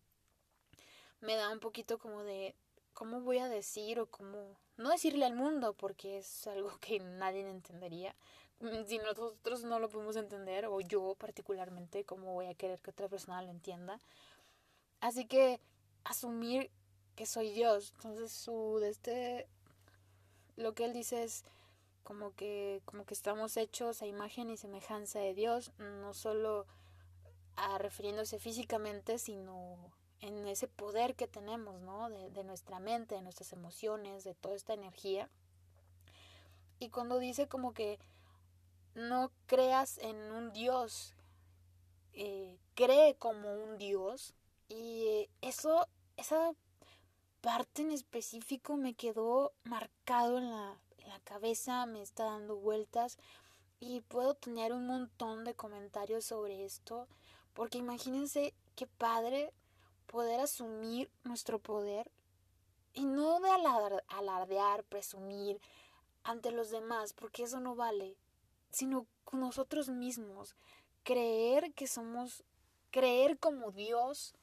me 1.24 1.36
da 1.36 1.50
un 1.50 1.60
poquito 1.60 1.98
como 1.98 2.24
de 2.24 2.56
cómo 2.94 3.22
voy 3.22 3.40
a 3.40 3.48
decir 3.48 4.00
o 4.00 4.08
cómo 4.08 4.58
no 4.78 4.90
decirle 4.90 5.26
al 5.26 5.36
mundo 5.36 5.74
porque 5.74 6.18
es 6.18 6.48
algo 6.48 6.78
que 6.82 7.00
nadie 7.00 7.48
entendería. 7.50 8.16
Mm, 8.60 8.86
si 8.86 8.98
nosotros 9.00 9.64
no 9.64 9.80
lo 9.80 9.90
podemos 9.90 10.16
entender 10.16 10.66
o 10.68 10.82
yo 10.82 11.16
particularmente 11.16 12.06
cómo 12.06 12.34
voy 12.34 12.48
a 12.48 12.56
querer 12.56 12.80
que 12.80 12.92
otra 12.92 13.10
persona 13.10 13.42
lo 13.42 13.50
entienda 13.50 14.00
así 15.02 15.26
que 15.26 15.60
asumir 16.04 16.70
que 17.16 17.26
soy 17.26 17.52
Dios 17.52 17.94
entonces 17.96 18.32
su 18.32 18.78
de 18.80 18.90
este 18.90 19.48
lo 20.56 20.74
que 20.76 20.86
él 20.86 20.94
dice 20.94 21.24
es 21.24 21.44
como 22.04 22.36
que 22.36 22.82
como 22.86 23.06
que 23.06 23.16
estamos 23.16 23.58
hechos 23.58 24.02
a 24.02 24.06
imagen 24.06 24.50
y 24.50 24.56
semejanza 24.56 25.20
de 25.20 25.34
Dios 25.34 25.72
no 25.80 26.14
solo 26.14 26.68
a 27.56 27.80
refiriéndose 27.80 28.40
físicamente 28.40 29.18
sino 29.18 29.92
en 30.24 30.48
ese 30.48 30.70
poder 30.70 31.16
que 31.16 31.28
tenemos, 31.28 31.82
¿no? 31.82 32.10
De, 32.10 32.44
nuestra 32.46 32.80
mente, 32.80 33.16
de 33.16 33.22
nuestras 33.22 33.52
emociones, 33.52 34.24
de 34.24 34.34
toda 34.34 34.56
esta 34.56 34.74
energía. 34.74 35.30
Y 36.80 36.90
cuando 36.90 37.20
dice 37.20 37.48
como 37.48 37.74
que 37.74 38.00
no 38.96 39.32
creas 39.48 39.98
en 39.98 40.16
un 40.32 40.54
Dios, 40.54 41.14
eh, 42.14 42.58
cree 42.74 43.16
como 43.16 43.54
un 43.54 43.78
Dios. 43.78 44.34
Y 44.70 45.30
eso, 45.42 45.88
esa 46.16 46.54
parte 47.42 47.82
en 47.82 47.92
específico 47.92 48.78
me 48.78 48.94
quedó 48.94 49.52
marcado 49.66 50.38
en 50.38 50.50
la, 50.50 50.80
en 51.00 51.10
la 51.10 51.20
cabeza, 51.20 51.86
me 51.86 52.02
está 52.02 52.24
dando 52.24 52.56
vueltas. 52.56 53.18
Y 53.82 54.00
puedo 54.00 54.36
tener 54.36 54.72
un 54.72 54.88
montón 54.88 55.44
de 55.44 55.54
comentarios 55.54 56.24
sobre 56.24 56.64
esto. 56.64 57.10
Porque 57.54 57.78
imagínense 57.78 58.54
qué 58.78 58.88
padre 58.88 59.52
poder 60.14 60.42
asumir 60.42 61.10
nuestro 61.24 61.58
poder 61.58 62.12
y 62.94 63.04
no 63.04 63.40
de 63.40 63.50
alardear, 64.08 64.84
presumir 64.84 65.60
ante 66.24 66.52
los 66.52 66.70
demás, 66.70 67.14
porque 67.14 67.42
eso 67.42 67.60
no 67.60 67.74
vale, 67.74 68.16
sino 68.70 69.08
con 69.24 69.40
nosotros 69.40 69.90
mismos, 69.90 70.56
creer 71.02 71.74
que 71.74 71.88
somos, 71.88 72.44
creer 72.92 73.40
como 73.40 73.72
Dios 73.72 74.36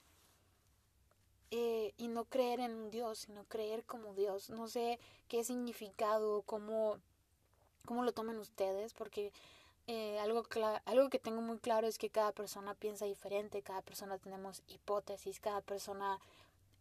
eh, 1.53 1.95
y 1.97 2.09
no 2.09 2.25
creer 2.25 2.59
en 2.59 2.75
un 2.75 2.91
Dios, 2.91 3.21
sino 3.21 3.45
creer 3.45 3.85
como 3.85 4.13
Dios. 4.15 4.51
No 4.51 4.67
sé 4.67 4.99
qué 5.29 5.45
significado, 5.45 6.43
cómo, 6.43 6.99
cómo 7.87 8.03
lo 8.03 8.11
toman 8.11 8.39
ustedes, 8.39 8.93
porque 8.93 9.33
eh, 9.87 10.19
algo, 10.21 10.45
algo 10.85 11.11
que 11.11 11.19
tengo 11.19 11.41
muy 11.41 11.59
claro 11.59 11.87
es 11.87 11.99
que 11.99 12.11
cada 12.11 12.33
persona 12.33 12.75
piensa 12.75 13.07
diferente, 13.07 13.63
cada 13.63 13.83
persona 13.83 14.19
tenemos 14.19 14.63
hipótesis, 14.69 15.41
cada 15.41 15.61
persona 15.61 16.19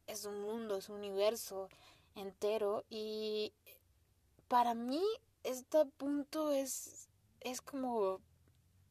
es 0.07 0.25
un 0.25 0.41
mundo, 0.41 0.75
es 0.77 0.89
un 0.89 0.97
universo 0.97 1.69
entero 2.15 2.83
y 2.89 3.53
para 4.47 4.73
mí 4.73 5.03
este 5.43 5.85
punto 5.85 6.51
es, 6.51 7.07
es 7.39 7.61
como, 7.61 8.19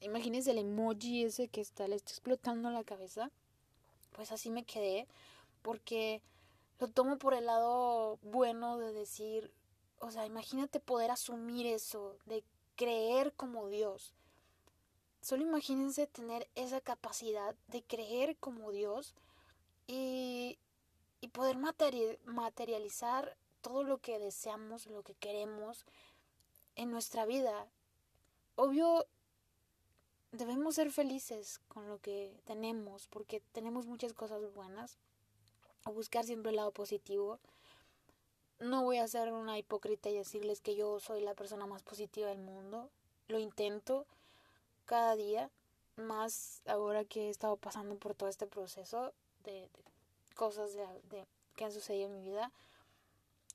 imagínense 0.01 0.53
el 0.53 0.59
emoji 0.59 1.25
ese 1.25 1.49
que 1.49 1.61
está, 1.61 1.87
le 1.89 1.97
está 1.97 2.11
explotando 2.13 2.71
la 2.71 2.85
cabeza, 2.85 3.31
pues 4.13 4.33
así 4.33 4.51
me 4.51 4.65
quedé 4.65 5.07
porque 5.63 6.23
lo 6.79 6.89
tomo 6.89 7.19
por 7.19 7.35
el 7.35 7.47
lado 7.47 8.19
bueno 8.23 8.79
de 8.79 8.93
decir, 8.93 9.53
o 10.01 10.11
sea, 10.11 10.27
imagínate 10.27 10.81
poder 10.81 11.11
asumir 11.11 11.67
eso, 11.67 12.17
de 12.27 12.45
creer 12.79 13.35
como 13.35 13.69
Dios. 13.69 14.15
Solo 15.21 15.43
imagínense 15.43 16.07
tener 16.07 16.49
esa 16.55 16.81
capacidad 16.81 17.57
de 17.67 17.83
creer 17.83 18.37
como 18.37 18.71
Dios 18.71 19.15
y, 19.89 20.59
y 21.21 21.29
poder 21.29 21.59
materializar 21.59 23.37
todo 23.63 23.83
lo 23.83 23.99
que 23.99 24.21
deseamos, 24.21 24.87
lo 24.87 25.03
que 25.03 25.15
queremos 25.15 25.85
en 26.77 26.93
nuestra 26.93 27.27
vida. 27.27 27.67
Obvio, 28.55 29.07
debemos 30.31 30.77
ser 30.77 30.93
felices 30.93 31.61
con 31.69 31.89
lo 31.89 31.99
que 31.99 32.41
tenemos, 32.45 33.09
porque 33.09 33.43
tenemos 33.53 33.87
muchas 33.87 34.13
cosas 34.13 34.55
buenas, 34.55 34.99
o 35.85 35.93
buscar 35.93 36.25
siempre 36.25 36.51
el 36.51 36.57
lado 36.57 36.71
positivo. 36.71 37.41
No 38.61 38.83
voy 38.83 38.99
a 38.99 39.07
ser 39.07 39.33
una 39.33 39.57
hipócrita 39.57 40.09
y 40.11 40.17
decirles 40.17 40.61
que 40.61 40.75
yo 40.75 40.99
soy 40.99 41.21
la 41.21 41.35
persona 41.35 41.67
más 41.67 41.83
positiva 41.83 42.29
del 42.29 42.39
mundo. 42.39 42.91
Lo 43.29 43.39
intento 43.39 44.05
cada 44.85 45.15
día, 45.15 45.51
más 45.97 46.63
ahora 46.67 47.05
que 47.05 47.27
he 47.27 47.31
estado 47.31 47.57
pasando 47.57 47.97
por 47.97 48.15
todo 48.15 48.29
este 48.29 48.47
proceso 48.47 49.13
de, 49.45 49.69
cosas 50.35 50.73
de, 50.75 51.27
que 51.55 51.65
han 51.65 51.73
sucedido 51.73 52.07
en 52.07 52.15
mi 52.15 52.31
vida. 52.31 52.51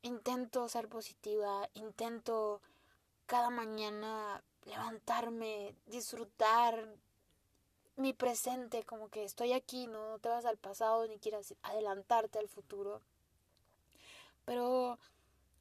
Intento 0.03 0.69
ser 0.69 0.87
positiva, 0.87 1.67
intento 1.73 2.61
cada 3.25 3.49
mañana 3.49 4.41
levantarme, 4.65 5.75
disfrutar 5.87 6.87
mi 7.95 8.13
presente, 8.13 8.83
como 8.83 9.09
que 9.09 9.23
estoy 9.23 9.53
aquí, 9.53 9.87
no 9.87 10.17
te 10.19 10.29
vas 10.29 10.45
al 10.45 10.57
pasado 10.57 11.07
ni 11.07 11.19
quieras 11.19 11.53
adelantarte 11.63 12.39
al 12.39 12.47
futuro. 12.47 13.01
Pero 14.45 14.99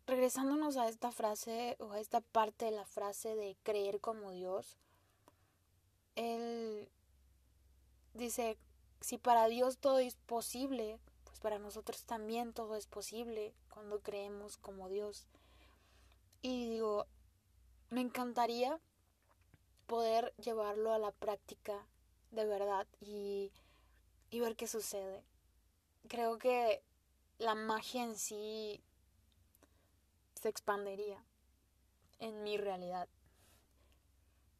regresándonos 0.06 0.76
a 0.76 0.88
esta 0.88 1.12
frase 1.12 1.76
o 1.78 1.92
a 1.92 2.00
esta 2.00 2.20
parte 2.20 2.66
de 2.66 2.72
la 2.72 2.84
frase 2.84 3.34
de 3.34 3.56
creer 3.62 4.00
como 4.00 4.32
Dios, 4.32 4.76
él 6.16 6.88
dice, 8.14 8.58
si 9.00 9.18
para 9.18 9.46
Dios 9.46 9.78
todo 9.78 9.98
es 9.98 10.16
posible, 10.16 10.98
pues 11.24 11.40
para 11.40 11.58
nosotros 11.58 12.04
también 12.04 12.52
todo 12.52 12.76
es 12.76 12.86
posible 12.86 13.54
cuando 13.70 14.00
creemos 14.00 14.56
como 14.56 14.88
Dios. 14.88 15.26
Y 16.42 16.70
digo, 16.70 17.06
me 17.90 18.00
encantaría 18.00 18.80
poder 19.86 20.34
llevarlo 20.36 20.92
a 20.92 20.98
la 20.98 21.12
práctica 21.12 21.86
de 22.30 22.46
verdad 22.46 22.86
y, 23.00 23.52
y 24.30 24.40
ver 24.40 24.56
qué 24.56 24.66
sucede. 24.66 25.22
Creo 26.08 26.38
que 26.38 26.82
la 27.42 27.54
magia 27.56 28.04
en 28.04 28.16
sí 28.16 28.80
se 30.40 30.48
expandería 30.48 31.22
en 32.20 32.42
mi 32.44 32.56
realidad. 32.56 33.08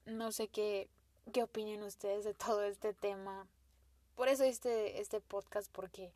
No 0.05 0.33
sé 0.33 0.49
qué, 0.49 0.89
qué 1.33 1.45
opinen 1.45 1.85
ustedes 1.85 2.25
de 2.25 2.35
todo 2.35 2.65
este 2.65 2.93
tema. 2.93 3.47
Por 4.17 4.29
eso 4.29 4.43
este, 4.43 5.01
este 5.01 5.21
podcast, 5.21 5.71
porque 5.71 6.13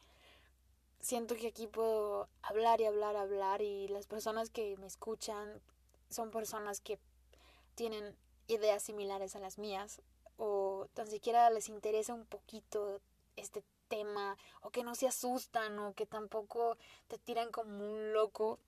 siento 1.01 1.37
que 1.37 1.49
aquí 1.49 1.69
puedo 1.69 2.29
hablar 2.43 2.81
y 2.81 2.87
hablar, 2.87 3.15
hablar 3.17 3.63
y 3.63 3.87
las 3.89 4.09
personas 4.09 4.51
que 4.51 4.77
me 4.77 4.89
escuchan 4.89 5.63
son 6.11 6.33
personas 6.33 6.81
que 6.81 6.99
tienen 7.77 8.17
ideas 8.49 8.83
similares 8.83 9.37
a 9.37 9.41
las 9.41 9.59
mías 9.59 10.01
o 10.37 10.89
tan 10.95 11.07
siquiera 11.07 11.49
les 11.51 11.69
interesa 11.69 12.13
un 12.13 12.27
poquito 12.27 13.01
este 13.37 13.63
tema 13.89 14.37
o 14.63 14.71
que 14.71 14.85
no 14.85 14.95
se 14.95 15.07
asustan 15.09 15.79
o 15.79 15.95
que 15.95 16.07
tampoco 16.07 16.77
te 17.09 17.19
tiran 17.19 17.51
como 17.51 17.85
un 17.85 18.13
loco. 18.13 18.59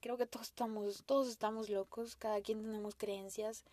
Creo 0.00 0.16
que 0.16 0.26
todos 0.26 0.48
estamos 0.48 1.04
todos 1.06 1.28
estamos 1.28 1.68
locos, 1.68 2.16
cada 2.16 2.40
quien 2.40 2.62
tenemos 2.62 2.94
creencias 2.94 3.64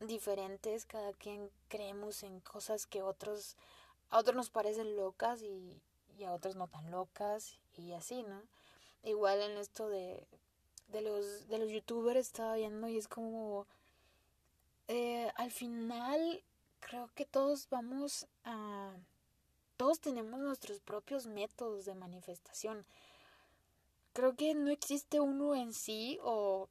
diferentes, 0.00 0.86
cada 0.86 1.12
quien 1.12 1.50
creemos 1.68 2.22
en 2.22 2.40
cosas 2.40 2.86
que 2.86 3.02
otros 3.02 3.56
a 4.10 4.18
otros 4.18 4.36
nos 4.36 4.50
parecen 4.50 4.96
locas 4.96 5.42
y, 5.42 5.80
a 6.24 6.32
otros 6.32 6.54
no 6.54 6.68
tan 6.68 6.88
locas 6.92 7.58
y 7.76 7.92
así, 7.94 8.22
¿no? 8.22 8.42
Igual 9.02 9.40
en 9.42 9.58
esto 9.58 9.88
de, 9.88 10.24
de 10.88 11.00
los 11.00 11.48
de 11.48 11.58
los 11.58 11.68
youtubers 11.70 12.20
estaba 12.20 12.54
viendo 12.54 12.88
y 12.88 12.98
es 12.98 13.08
como 13.08 13.66
eh, 14.88 15.32
al 15.36 15.50
final 15.50 16.42
creo 16.80 17.08
que 17.14 17.24
todos 17.24 17.68
vamos 17.70 18.26
a... 18.44 18.92
Todos 19.82 19.98
tenemos 19.98 20.38
nuestros 20.38 20.78
propios 20.78 21.26
métodos 21.26 21.86
de 21.86 21.96
manifestación. 21.96 22.86
Creo 24.12 24.36
que 24.36 24.54
no 24.54 24.70
existe 24.70 25.18
uno 25.18 25.56
en 25.56 25.72
sí 25.72 26.20
o 26.22 26.68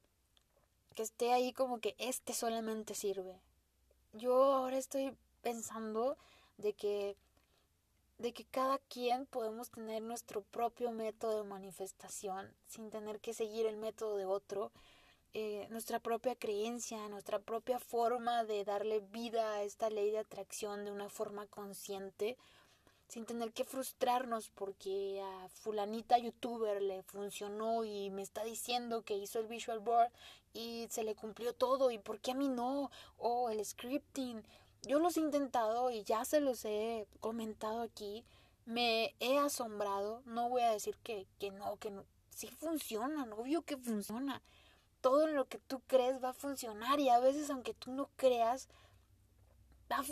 que 0.96 1.04
esté 1.04 1.34
ahí 1.34 1.52
como 1.52 1.82
que 1.82 1.94
este 1.98 2.32
solamente 2.32 2.96
sirve. 2.96 3.42
Yo 4.14 4.42
ahora 4.54 4.78
estoy 4.78 5.14
pensando 5.42 6.16
de 6.58 6.72
que 6.72 7.18
de 8.18 8.32
que 8.32 8.46
cada 8.46 8.78
quien 8.78 9.26
podemos 9.26 9.72
tener 9.72 10.02
nuestro 10.02 10.42
propio 10.44 10.92
método 10.92 11.44
de 11.44 11.50
manifestación 11.50 12.50
sin 12.70 12.92
tener 12.92 13.20
que 13.20 13.34
seguir 13.34 13.66
el 13.66 13.76
método 13.76 14.16
de 14.16 14.26
otro 14.26 14.72
eh, 15.34 15.68
nuestra 15.70 16.00
propia 16.00 16.36
creencia, 16.36 17.08
nuestra 17.08 17.40
propia 17.40 17.80
forma 17.80 18.46
de 18.46 18.66
darle 18.66 19.00
vida 19.00 19.54
a 19.56 19.64
esta 19.64 19.90
ley 19.90 20.12
de 20.12 20.20
atracción 20.20 20.84
de 20.84 20.92
una 20.92 21.10
forma 21.10 21.46
consciente, 21.48 22.38
sin 23.12 23.26
tener 23.26 23.52
que 23.52 23.66
frustrarnos 23.66 24.48
porque 24.56 25.22
a 25.22 25.50
fulanita 25.50 26.18
youtuber 26.18 26.82
le 26.82 27.04
funcionó 27.04 27.84
y 27.84 28.10
me 28.10 28.22
está 28.22 28.42
diciendo 28.46 29.02
que 29.02 29.18
hizo 29.18 29.40
el 29.40 29.48
visual 29.48 29.80
board 29.80 30.10
y 30.54 30.88
se 30.90 31.04
le 31.04 31.14
cumplió 31.14 31.52
todo 31.52 31.92
y 31.92 31.98
por 31.98 32.22
qué 32.22 32.32
a 32.32 32.36
mí 32.36 32.48
no, 32.48 32.90
o 33.18 33.50
el 33.50 33.66
scripting. 33.66 34.42
Yo 34.84 35.00
los 35.00 35.18
he 35.18 35.20
intentado 35.20 35.92
y 35.92 36.06
ya 36.06 36.24
se 36.24 36.40
los 36.40 36.64
he 36.64 37.06
comentado 37.20 37.82
aquí, 37.82 38.24
me 38.64 39.14
he 39.20 39.38
asombrado, 39.38 40.22
no 40.24 40.48
voy 40.48 40.62
a 40.62 40.72
decir 40.72 40.96
que, 41.04 41.28
que 41.38 41.52
no, 41.52 41.76
que 41.80 41.92
no, 41.92 42.06
sí 42.30 42.48
funciona, 42.48 43.28
obvio 43.36 43.64
que 43.64 43.76
funciona. 43.76 44.42
Todo 45.02 45.28
lo 45.28 45.50
que 45.50 45.58
tú 45.58 45.82
crees 45.86 46.24
va 46.24 46.30
a 46.30 46.34
funcionar 46.34 47.02
y 47.02 47.10
a 47.10 47.20
veces 47.20 47.50
aunque 47.50 47.74
tú 47.74 47.92
no 47.92 48.10
creas, 48.16 48.70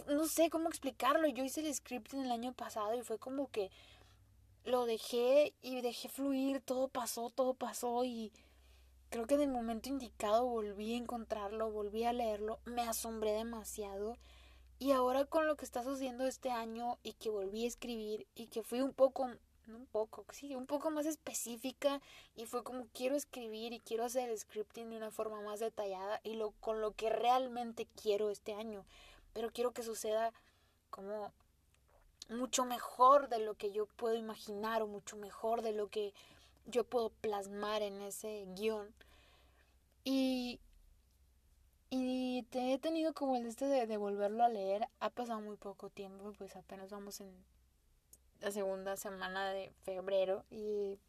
no 0.07 0.27
sé 0.27 0.49
cómo 0.49 0.69
explicarlo. 0.69 1.27
Yo 1.27 1.43
hice 1.43 1.61
el 1.61 1.73
scripting 1.73 2.21
el 2.21 2.31
año 2.31 2.53
pasado 2.53 2.95
y 2.95 3.03
fue 3.03 3.17
como 3.17 3.49
que 3.49 3.69
lo 4.65 4.85
dejé 4.85 5.53
y 5.61 5.81
dejé 5.81 6.09
fluir, 6.09 6.61
todo 6.61 6.87
pasó, 6.87 7.29
todo 7.29 7.53
pasó 7.53 8.03
y 8.03 8.31
creo 9.09 9.25
que 9.25 9.35
en 9.35 9.41
el 9.41 9.49
momento 9.49 9.89
indicado 9.89 10.45
volví 10.45 10.93
a 10.93 10.97
encontrarlo, 10.97 11.71
volví 11.71 12.03
a 12.03 12.13
leerlo, 12.13 12.59
me 12.65 12.81
asombré 12.83 13.31
demasiado. 13.31 14.17
Y 14.77 14.91
ahora 14.91 15.25
con 15.25 15.45
lo 15.45 15.57
que 15.57 15.65
está 15.65 15.83
sucediendo 15.83 16.25
este 16.25 16.51
año 16.51 16.99
y 17.03 17.13
que 17.13 17.29
volví 17.29 17.65
a 17.65 17.67
escribir 17.67 18.27
y 18.35 18.47
que 18.47 18.63
fui 18.63 18.81
un 18.81 18.93
poco 18.93 19.29
un 19.75 19.85
poco, 19.85 20.25
sí, 20.31 20.55
un 20.55 20.65
poco 20.65 20.89
más 20.89 21.05
específica 21.05 22.01
y 22.35 22.45
fue 22.45 22.63
como 22.63 22.87
quiero 22.93 23.15
escribir 23.15 23.73
y 23.73 23.79
quiero 23.79 24.03
hacer 24.03 24.29
el 24.29 24.37
scripting 24.37 24.89
de 24.89 24.97
una 24.97 25.11
forma 25.11 25.41
más 25.41 25.59
detallada 25.59 26.19
y 26.23 26.35
lo 26.35 26.51
con 26.59 26.81
lo 26.81 26.93
que 26.93 27.09
realmente 27.09 27.87
quiero 28.01 28.29
este 28.29 28.53
año, 28.53 28.83
pero 29.33 29.51
quiero 29.51 29.71
que 29.71 29.83
suceda 29.83 30.33
como 30.89 31.31
mucho 32.29 32.65
mejor 32.65 33.29
de 33.29 33.39
lo 33.39 33.55
que 33.55 33.71
yo 33.71 33.85
puedo 33.85 34.15
imaginar 34.15 34.81
o 34.81 34.87
mucho 34.87 35.17
mejor 35.17 35.61
de 35.61 35.73
lo 35.73 35.87
que 35.87 36.13
yo 36.65 36.83
puedo 36.83 37.09
plasmar 37.09 37.81
en 37.81 38.01
ese 38.01 38.45
guion. 38.55 38.93
Y, 40.03 40.59
y 41.89 42.43
te 42.51 42.73
he 42.73 42.79
tenido 42.79 43.13
como 43.13 43.35
el 43.35 43.45
este 43.45 43.65
de, 43.65 43.87
de 43.87 43.97
volverlo 43.97 44.43
a 44.43 44.49
leer. 44.49 44.87
Ha 44.99 45.09
pasado 45.09 45.41
muy 45.41 45.57
poco 45.57 45.89
tiempo, 45.89 46.33
pues 46.37 46.55
apenas 46.55 46.89
vamos 46.91 47.19
en 47.21 47.31
la 48.41 48.51
segunda 48.51 48.95
semana 48.95 49.49
de 49.49 49.73
febrero 49.83 50.45
y 50.49 50.99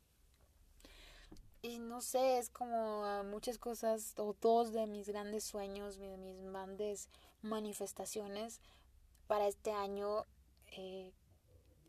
y 1.62 1.78
no 1.78 2.00
sé, 2.00 2.38
es 2.38 2.48
como 2.48 3.22
muchas 3.24 3.59
cosas 3.59 4.14
o 4.16 4.35
dos 4.40 4.72
de 4.72 4.87
mis 4.87 5.09
grandes 5.09 5.44
sueños, 5.44 5.98
de 5.98 6.16
mis 6.16 6.40
grandes 6.40 7.11
manifestaciones 7.42 8.61
para 9.26 9.48
este 9.48 9.72
año, 9.72 10.26
eh, 10.72 11.12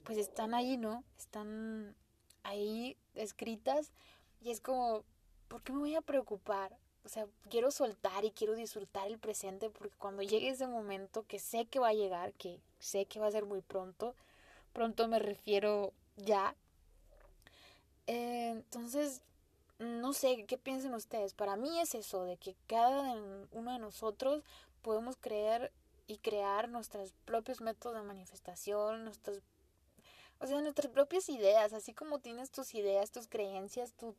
pues 0.04 0.18
están 0.18 0.54
ahí, 0.54 0.78
¿no? 0.78 1.04
Están 1.18 1.96
ahí 2.44 2.98
escritas 3.16 3.92
y 4.42 4.52
es 4.52 4.62
como, 4.62 5.04
¿por 5.48 5.62
qué 5.62 5.74
me 5.74 5.80
voy 5.80 5.96
a 5.96 6.02
preocupar? 6.02 6.78
O 7.04 7.10
sea, 7.10 7.28
quiero 7.50 7.72
soltar 7.72 8.26
y 8.26 8.32
quiero 8.32 8.54
disfrutar 8.54 9.08
el 9.08 9.18
presente 9.18 9.70
porque 9.70 9.98
cuando 9.98 10.22
llegue 10.22 10.50
ese 10.50 10.68
momento 10.68 11.26
que 11.28 11.40
sé 11.40 11.66
que 11.66 11.80
va 11.80 11.90
a 11.90 11.94
llegar, 11.94 12.34
que 12.34 12.60
sé 12.80 13.06
que 13.06 13.20
va 13.20 13.28
a 13.28 13.32
ser 13.32 13.46
muy 13.46 13.62
pronto, 13.62 14.16
pronto 14.74 15.08
me 15.08 15.20
refiero 15.20 15.94
ya. 16.18 16.56
Eh, 18.08 18.50
entonces, 18.52 19.22
no 19.80 20.14
sé 20.14 20.46
qué 20.46 20.58
piensen 20.58 20.94
ustedes. 20.94 21.34
Para 21.34 21.56
mí 21.56 21.80
es 21.80 21.96
eso, 21.96 22.24
de 22.24 22.38
que 22.38 22.56
cada 22.68 23.16
uno 23.52 23.74
de 23.74 23.80
nosotros 23.80 24.44
podemos 24.82 25.18
creer 25.18 25.72
y 26.08 26.18
crear 26.18 26.70
nuestros 26.70 27.14
propios 27.26 27.62
métodos 27.62 27.98
de 27.98 28.04
manifestación, 28.04 29.04
nuestros, 29.06 29.42
o 30.40 30.48
sea, 30.48 30.62
nuestras 30.62 30.92
propias 30.92 31.30
ideas, 31.30 31.74
así 31.74 31.94
como 31.94 32.20
tienes 32.20 32.52
tus 32.52 32.74
ideas, 32.76 33.12
tus 33.12 33.28
creencias, 33.28 33.94
tu, 33.94 34.16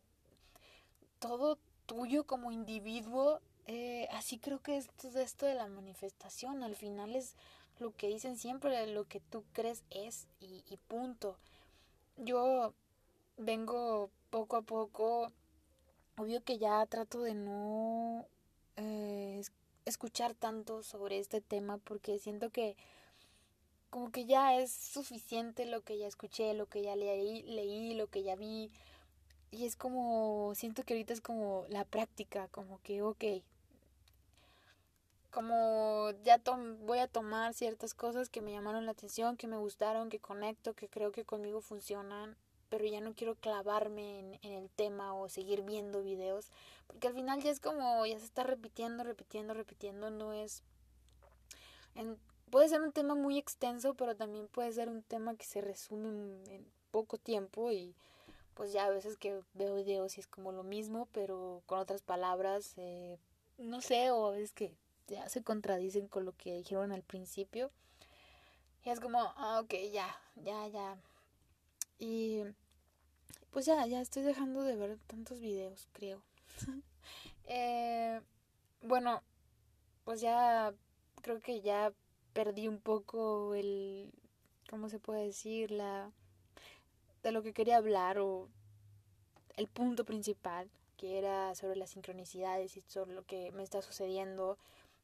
todo 1.19 1.59
tuyo 1.87 2.25
como 2.25 2.53
individuo, 2.53 3.41
eh, 3.67 4.09
así 4.13 4.39
creo 4.39 4.61
que 4.61 4.77
es 4.77 4.89
esto 5.15 5.47
de 5.47 5.55
la 5.55 5.69
manifestación. 5.69 6.63
Al 6.63 6.77
final 6.77 7.15
es 7.17 7.37
lo 7.79 7.95
que 7.95 8.09
dicen 8.09 8.37
siempre, 8.37 8.87
lo 8.87 9.05
que 9.05 9.21
tú 9.21 9.45
crees 9.53 9.85
es 9.91 10.27
y, 10.41 10.77
punto. 10.89 11.37
Yo 12.17 12.75
vengo 13.37 14.11
poco 14.31 14.57
a 14.57 14.63
poco, 14.63 15.33
obvio 16.17 16.43
que 16.43 16.59
ya 16.59 16.85
trato 16.87 17.23
de 17.23 17.35
no, 17.35 18.27
eh, 18.77 19.43
escuchar 19.85 20.35
tanto 20.35 20.83
sobre 20.83 21.19
este 21.19 21.41
tema 21.41 21.79
porque 21.79 22.19
siento 22.19 22.51
que 22.51 22.77
como 23.91 24.11
que 24.11 24.25
ya 24.25 24.57
es 24.57 24.73
suficiente 24.73 25.67
lo 25.67 25.83
que 25.83 25.99
ya 25.99 26.07
escuché, 26.07 26.55
lo 26.55 26.67
que 26.67 26.83
ya 26.83 26.97
leí, 26.97 27.43
leí, 27.43 27.95
lo 27.95 28.07
que 28.07 28.23
ya 28.23 28.37
vi. 28.37 28.71
Y 29.51 29.67
es 29.67 29.77
como, 29.77 30.55
siento 30.55 30.83
que 30.83 30.95
ahorita 30.95 31.13
es 31.13 31.21
como 31.21 31.67
la 31.69 31.85
práctica, 31.85 32.49
como 32.49 32.81
que, 32.83 33.03
ok, 33.03 33.25
como 35.31 36.11
ya 36.25 36.41
voy 36.81 37.01
a 37.01 37.09
tomar 37.09 37.55
ciertas 37.55 37.95
cosas 37.95 38.29
que 38.29 38.43
me 38.43 38.53
llamaron 38.53 38.87
la 38.87 38.93
atención, 38.93 39.37
que 39.37 39.47
me 39.47 39.57
gustaron, 39.57 40.11
que 40.11 40.21
conecto, 40.21 40.75
que 40.75 40.89
creo 40.89 41.11
que 41.11 41.25
conmigo 41.25 41.61
funcionan, 41.61 42.37
pero 42.73 42.87
ya 42.87 43.03
no 43.03 43.13
quiero 43.13 43.35
clavarme 43.35 44.19
en, 44.19 44.39
en, 44.41 44.53
el 44.53 44.71
tema 44.71 45.13
o 45.13 45.29
seguir 45.29 45.61
viendo 45.61 46.03
videos, 46.03 46.49
porque 46.87 47.07
al 47.07 47.13
final 47.13 47.43
ya 47.43 47.51
es 47.51 47.61
como, 47.61 48.07
ya 48.07 48.19
se 48.19 48.25
está 48.25 48.45
repitiendo, 48.45 49.05
repitiendo, 49.05 49.53
repitiendo, 49.53 50.09
no 50.09 50.33
es... 50.33 50.63
Puede 52.49 52.71
ser 52.71 52.81
un 52.81 52.93
tema 52.93 53.15
muy 53.15 53.37
extenso, 53.37 53.93
pero 53.93 54.17
también 54.17 54.49
puede 54.49 54.73
ser 54.73 54.89
un 54.89 55.03
tema 55.03 55.35
que 55.35 55.45
se 55.45 55.61
resume 55.61 56.09
en, 56.49 56.67
poco 56.91 57.19
tiempo 57.19 57.71
y 57.71 57.95
pues 58.55 58.73
ya 58.73 58.87
a 58.87 58.91
veces 58.91 59.19
que 59.19 59.43
veo 59.53 59.75
videos 59.75 60.17
y 60.17 60.21
es 60.21 60.27
como 60.27 60.51
lo 60.51 60.63
mismo, 60.63 61.09
pero 61.13 61.63
con 61.67 61.79
otras 61.79 62.01
palabras, 62.01 62.73
eh, 62.79 63.19
no 63.59 63.83
sé, 63.83 64.11
o 64.13 64.29
a 64.29 64.31
veces 64.31 64.53
que 64.53 64.75
ya 65.09 65.29
se 65.29 65.43
contradicen 65.43 66.09
con 66.09 66.25
lo 66.25 66.33
que 66.33 66.57
dijeron 66.57 66.91
al 66.91 67.03
principio. 67.03 67.71
Y 68.83 68.89
es 68.89 68.99
como, 68.99 69.19
ah, 69.37 69.61
ok, 69.63 69.75
ya, 69.93 70.19
ya, 70.37 70.67
ya. 70.69 70.97
Y 71.99 72.43
pues 73.53 73.67
ya, 73.67 73.87
ya 73.87 74.01
estoy 74.01 74.23
dejando 74.23 74.63
de 74.63 74.77
ver 74.77 74.99
tantos 75.07 75.41
videos, 75.41 75.89
creo. 75.93 76.23
eh, 77.45 78.21
bueno, 78.81 79.23
pues 80.05 80.21
ya 80.21 80.75
creo 81.21 81.41
que 81.41 81.61
ya 81.61 81.93
perdí 82.33 82.67
un 82.67 82.81
poco 82.81 83.55
el, 83.55 84.11
¿cómo 84.69 84.89
se 84.89 84.99
puede 84.99 85.27
decir? 85.27 85.71
La, 85.71 86.11
de 87.23 87.31
lo 87.31 87.43
que 87.43 87.53
quería 87.53 87.77
hablar 87.77 88.19
o 88.19 88.49
el 89.57 89.69
punto 89.69 90.05
principal, 90.05 90.71
que 90.97 91.19
era 91.19 91.55
sobre 91.55 91.77
las 91.77 91.91
sincronicidades 91.91 92.77
y 92.77 92.81
sobre 92.89 93.15
lo 93.15 93.23
que 93.25 93.53
me 93.53 93.63
está 93.63 93.83
sucediendo 93.83 94.59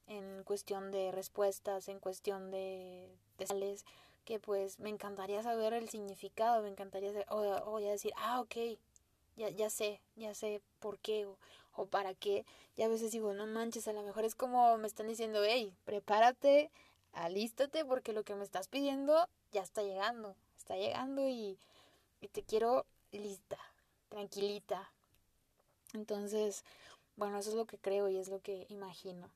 en 0.06 0.42
cuestión 0.44 0.90
de 0.90 1.12
respuestas, 1.12 1.88
en 1.88 2.00
cuestión 2.00 2.50
de, 2.50 3.14
de 3.36 3.46
que 4.28 4.38
pues 4.38 4.78
me 4.78 4.90
encantaría 4.90 5.42
saber 5.42 5.72
el 5.72 5.88
significado, 5.88 6.62
me 6.62 6.68
encantaría 6.68 7.12
saber, 7.12 7.24
o, 7.30 7.80
ya 7.80 7.88
decir, 7.88 8.12
ah, 8.18 8.42
ok, 8.42 8.78
ya, 9.38 9.48
ya 9.48 9.70
sé, 9.70 10.02
ya 10.16 10.34
sé 10.34 10.60
por 10.80 10.98
qué 10.98 11.24
o, 11.24 11.38
o 11.72 11.86
para 11.86 12.12
qué. 12.12 12.44
Y 12.76 12.82
a 12.82 12.88
veces 12.88 13.10
digo, 13.10 13.32
no 13.32 13.46
manches, 13.46 13.88
a 13.88 13.94
lo 13.94 14.02
mejor 14.02 14.26
es 14.26 14.34
como 14.34 14.76
me 14.76 14.86
están 14.86 15.08
diciendo, 15.08 15.42
hey, 15.42 15.74
prepárate, 15.86 16.70
alístate 17.14 17.86
porque 17.86 18.12
lo 18.12 18.22
que 18.22 18.34
me 18.34 18.44
estás 18.44 18.68
pidiendo 18.68 19.30
ya 19.50 19.62
está 19.62 19.82
llegando, 19.82 20.36
está 20.58 20.76
llegando 20.76 21.26
y, 21.26 21.58
y 22.20 22.28
te 22.28 22.42
quiero 22.42 22.84
lista, 23.12 23.56
tranquilita. 24.10 24.92
Entonces, 25.94 26.64
bueno, 27.16 27.38
eso 27.38 27.48
es 27.48 27.56
lo 27.56 27.64
que 27.64 27.78
creo 27.78 28.10
y 28.10 28.18
es 28.18 28.28
lo 28.28 28.40
que 28.40 28.66
imagino. 28.68 29.30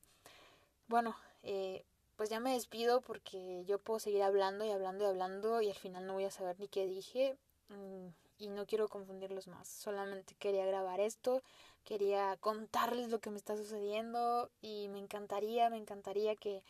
Bueno, 0.86 1.16
eh, 1.44 1.82
pues 2.22 2.30
ya 2.30 2.38
me 2.38 2.52
despido 2.52 3.00
porque 3.00 3.64
yo 3.66 3.80
puedo 3.80 3.98
seguir 3.98 4.22
hablando 4.22 4.64
y 4.64 4.70
hablando 4.70 5.02
y 5.02 5.08
hablando 5.08 5.60
y 5.60 5.70
al 5.70 5.74
final 5.74 6.06
no 6.06 6.12
voy 6.12 6.24
a 6.24 6.30
saber 6.30 6.54
ni 6.60 6.68
qué 6.68 6.86
dije 6.86 7.36
mm, 7.68 8.06
y 8.38 8.48
no 8.48 8.64
quiero 8.64 8.86
confundirlos 8.86 9.48
más. 9.48 9.66
Solamente 9.66 10.36
quería 10.38 10.64
grabar 10.64 11.00
esto, 11.00 11.42
quería 11.82 12.36
contarles 12.36 13.08
lo 13.08 13.18
que 13.18 13.30
me 13.30 13.38
está 13.38 13.56
sucediendo 13.56 14.52
y 14.60 14.86
me 14.90 15.00
encantaría, 15.00 15.68
me 15.68 15.78
encantaría 15.78 16.36
que 16.36 16.62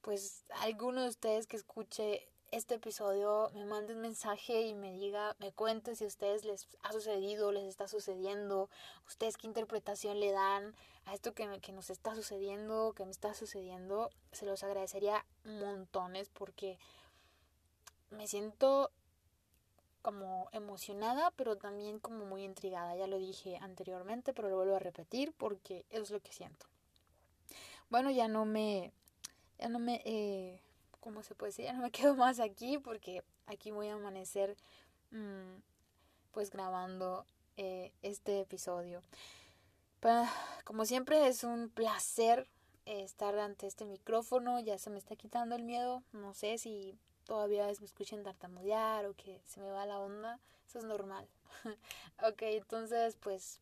pues 0.00 0.46
alguno 0.62 1.02
de 1.02 1.08
ustedes 1.08 1.46
que 1.46 1.58
escuche 1.58 2.26
este 2.50 2.76
episodio 2.76 3.50
me 3.54 3.64
mande 3.64 3.94
un 3.94 4.00
mensaje 4.00 4.62
y 4.62 4.74
me 4.74 4.92
diga, 4.92 5.36
me 5.38 5.52
cuente 5.52 5.94
si 5.94 6.04
a 6.04 6.06
ustedes 6.06 6.44
les 6.44 6.68
ha 6.82 6.92
sucedido, 6.92 7.52
les 7.52 7.64
está 7.64 7.88
sucediendo, 7.88 8.70
ustedes 9.06 9.36
qué 9.36 9.46
interpretación 9.46 10.18
le 10.20 10.32
dan 10.32 10.74
a 11.04 11.14
esto 11.14 11.34
que, 11.34 11.60
que 11.60 11.72
nos 11.72 11.90
está 11.90 12.14
sucediendo, 12.14 12.92
que 12.94 13.04
me 13.04 13.10
está 13.10 13.34
sucediendo, 13.34 14.10
se 14.32 14.46
los 14.46 14.62
agradecería 14.62 15.24
montones 15.44 16.30
porque 16.30 16.78
me 18.10 18.26
siento 18.26 18.90
como 20.02 20.48
emocionada, 20.52 21.30
pero 21.32 21.56
también 21.56 21.98
como 21.98 22.24
muy 22.24 22.44
intrigada. 22.44 22.96
Ya 22.96 23.06
lo 23.06 23.18
dije 23.18 23.58
anteriormente, 23.60 24.32
pero 24.32 24.48
lo 24.48 24.56
vuelvo 24.56 24.76
a 24.76 24.78
repetir 24.78 25.32
porque 25.36 25.84
es 25.90 26.10
lo 26.10 26.20
que 26.20 26.32
siento. 26.32 26.66
Bueno, 27.90 28.10
ya 28.10 28.28
no 28.28 28.44
me, 28.44 28.92
ya 29.58 29.68
no 29.68 29.78
me, 29.78 30.02
eh, 30.04 30.62
¿cómo 31.00 31.22
se 31.22 31.34
puede 31.34 31.50
decir? 31.50 31.66
Ya 31.66 31.72
no 31.72 31.82
me 31.82 31.90
quedo 31.92 32.14
más 32.14 32.40
aquí 32.40 32.78
porque 32.78 33.22
aquí 33.46 33.70
voy 33.70 33.88
a 33.88 33.94
amanecer, 33.94 34.56
mm, 35.10 35.60
pues 36.32 36.50
grabando 36.50 37.26
eh, 37.56 37.92
este 38.02 38.40
episodio 38.40 39.02
como 40.64 40.84
siempre 40.84 41.26
es 41.26 41.44
un 41.44 41.70
placer 41.70 42.46
estar 42.84 43.38
ante 43.38 43.66
este 43.66 43.84
micrófono, 43.84 44.60
ya 44.60 44.78
se 44.78 44.90
me 44.90 44.98
está 44.98 45.16
quitando 45.16 45.54
el 45.54 45.62
miedo, 45.62 46.02
no 46.12 46.34
sé 46.34 46.56
si 46.58 46.96
todavía 47.24 47.66
me 47.66 47.84
escuchen 47.84 48.22
tartamudear 48.22 49.04
o 49.06 49.14
que 49.14 49.40
se 49.44 49.60
me 49.60 49.70
va 49.70 49.84
la 49.86 49.98
onda, 49.98 50.38
eso 50.66 50.78
es 50.78 50.84
normal. 50.84 51.28
ok, 52.22 52.42
entonces 52.42 53.16
pues 53.20 53.60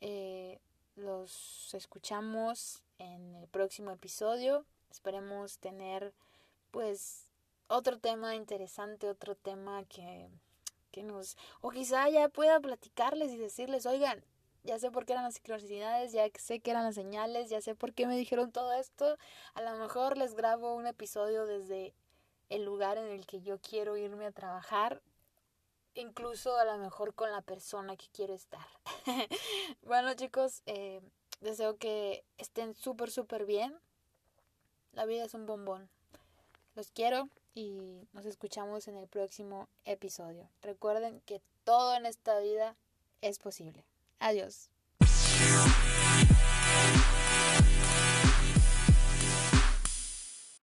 eh, 0.00 0.58
los 0.96 1.72
escuchamos 1.72 2.82
en 2.98 3.36
el 3.36 3.48
próximo 3.48 3.90
episodio, 3.90 4.66
esperemos 4.90 5.58
tener 5.58 6.12
pues 6.70 7.26
otro 7.68 7.98
tema 7.98 8.34
interesante, 8.34 9.08
otro 9.08 9.34
tema 9.34 9.84
que, 9.84 10.28
que 10.90 11.02
nos, 11.02 11.36
o 11.60 11.70
quizá 11.70 12.08
ya 12.08 12.28
pueda 12.28 12.60
platicarles 12.60 13.32
y 13.32 13.38
decirles, 13.38 13.86
oigan, 13.86 14.24
ya 14.62 14.78
sé 14.78 14.90
por 14.90 15.06
qué 15.06 15.12
eran 15.12 15.24
las 15.24 15.34
sincronicidades, 15.34 16.12
ya 16.12 16.28
sé 16.36 16.60
qué 16.60 16.72
eran 16.72 16.84
las 16.84 16.94
señales, 16.94 17.48
ya 17.48 17.60
sé 17.60 17.74
por 17.74 17.94
qué 17.94 18.06
me 18.06 18.16
dijeron 18.16 18.52
todo 18.52 18.72
esto. 18.72 19.16
A 19.54 19.62
lo 19.62 19.76
mejor 19.76 20.18
les 20.18 20.34
grabo 20.34 20.74
un 20.74 20.86
episodio 20.86 21.46
desde 21.46 21.94
el 22.50 22.64
lugar 22.64 22.98
en 22.98 23.06
el 23.06 23.26
que 23.26 23.40
yo 23.40 23.58
quiero 23.60 23.96
irme 23.96 24.26
a 24.26 24.32
trabajar, 24.32 25.00
incluso 25.94 26.56
a 26.56 26.64
lo 26.64 26.76
mejor 26.78 27.14
con 27.14 27.30
la 27.30 27.40
persona 27.42 27.96
que 27.96 28.06
quiero 28.12 28.34
estar. 28.34 28.66
bueno 29.82 30.12
chicos, 30.14 30.62
eh, 30.66 31.00
deseo 31.40 31.78
que 31.78 32.24
estén 32.36 32.74
súper, 32.74 33.10
súper 33.10 33.46
bien. 33.46 33.78
La 34.92 35.06
vida 35.06 35.24
es 35.24 35.34
un 35.34 35.46
bombón. 35.46 35.88
Los 36.74 36.90
quiero 36.90 37.28
y 37.54 38.06
nos 38.12 38.26
escuchamos 38.26 38.88
en 38.88 38.96
el 38.96 39.08
próximo 39.08 39.68
episodio. 39.84 40.48
Recuerden 40.62 41.20
que 41.26 41.40
todo 41.64 41.94
en 41.96 42.06
esta 42.06 42.38
vida 42.40 42.76
es 43.20 43.38
posible. 43.38 43.84
Adiós. 44.18 44.70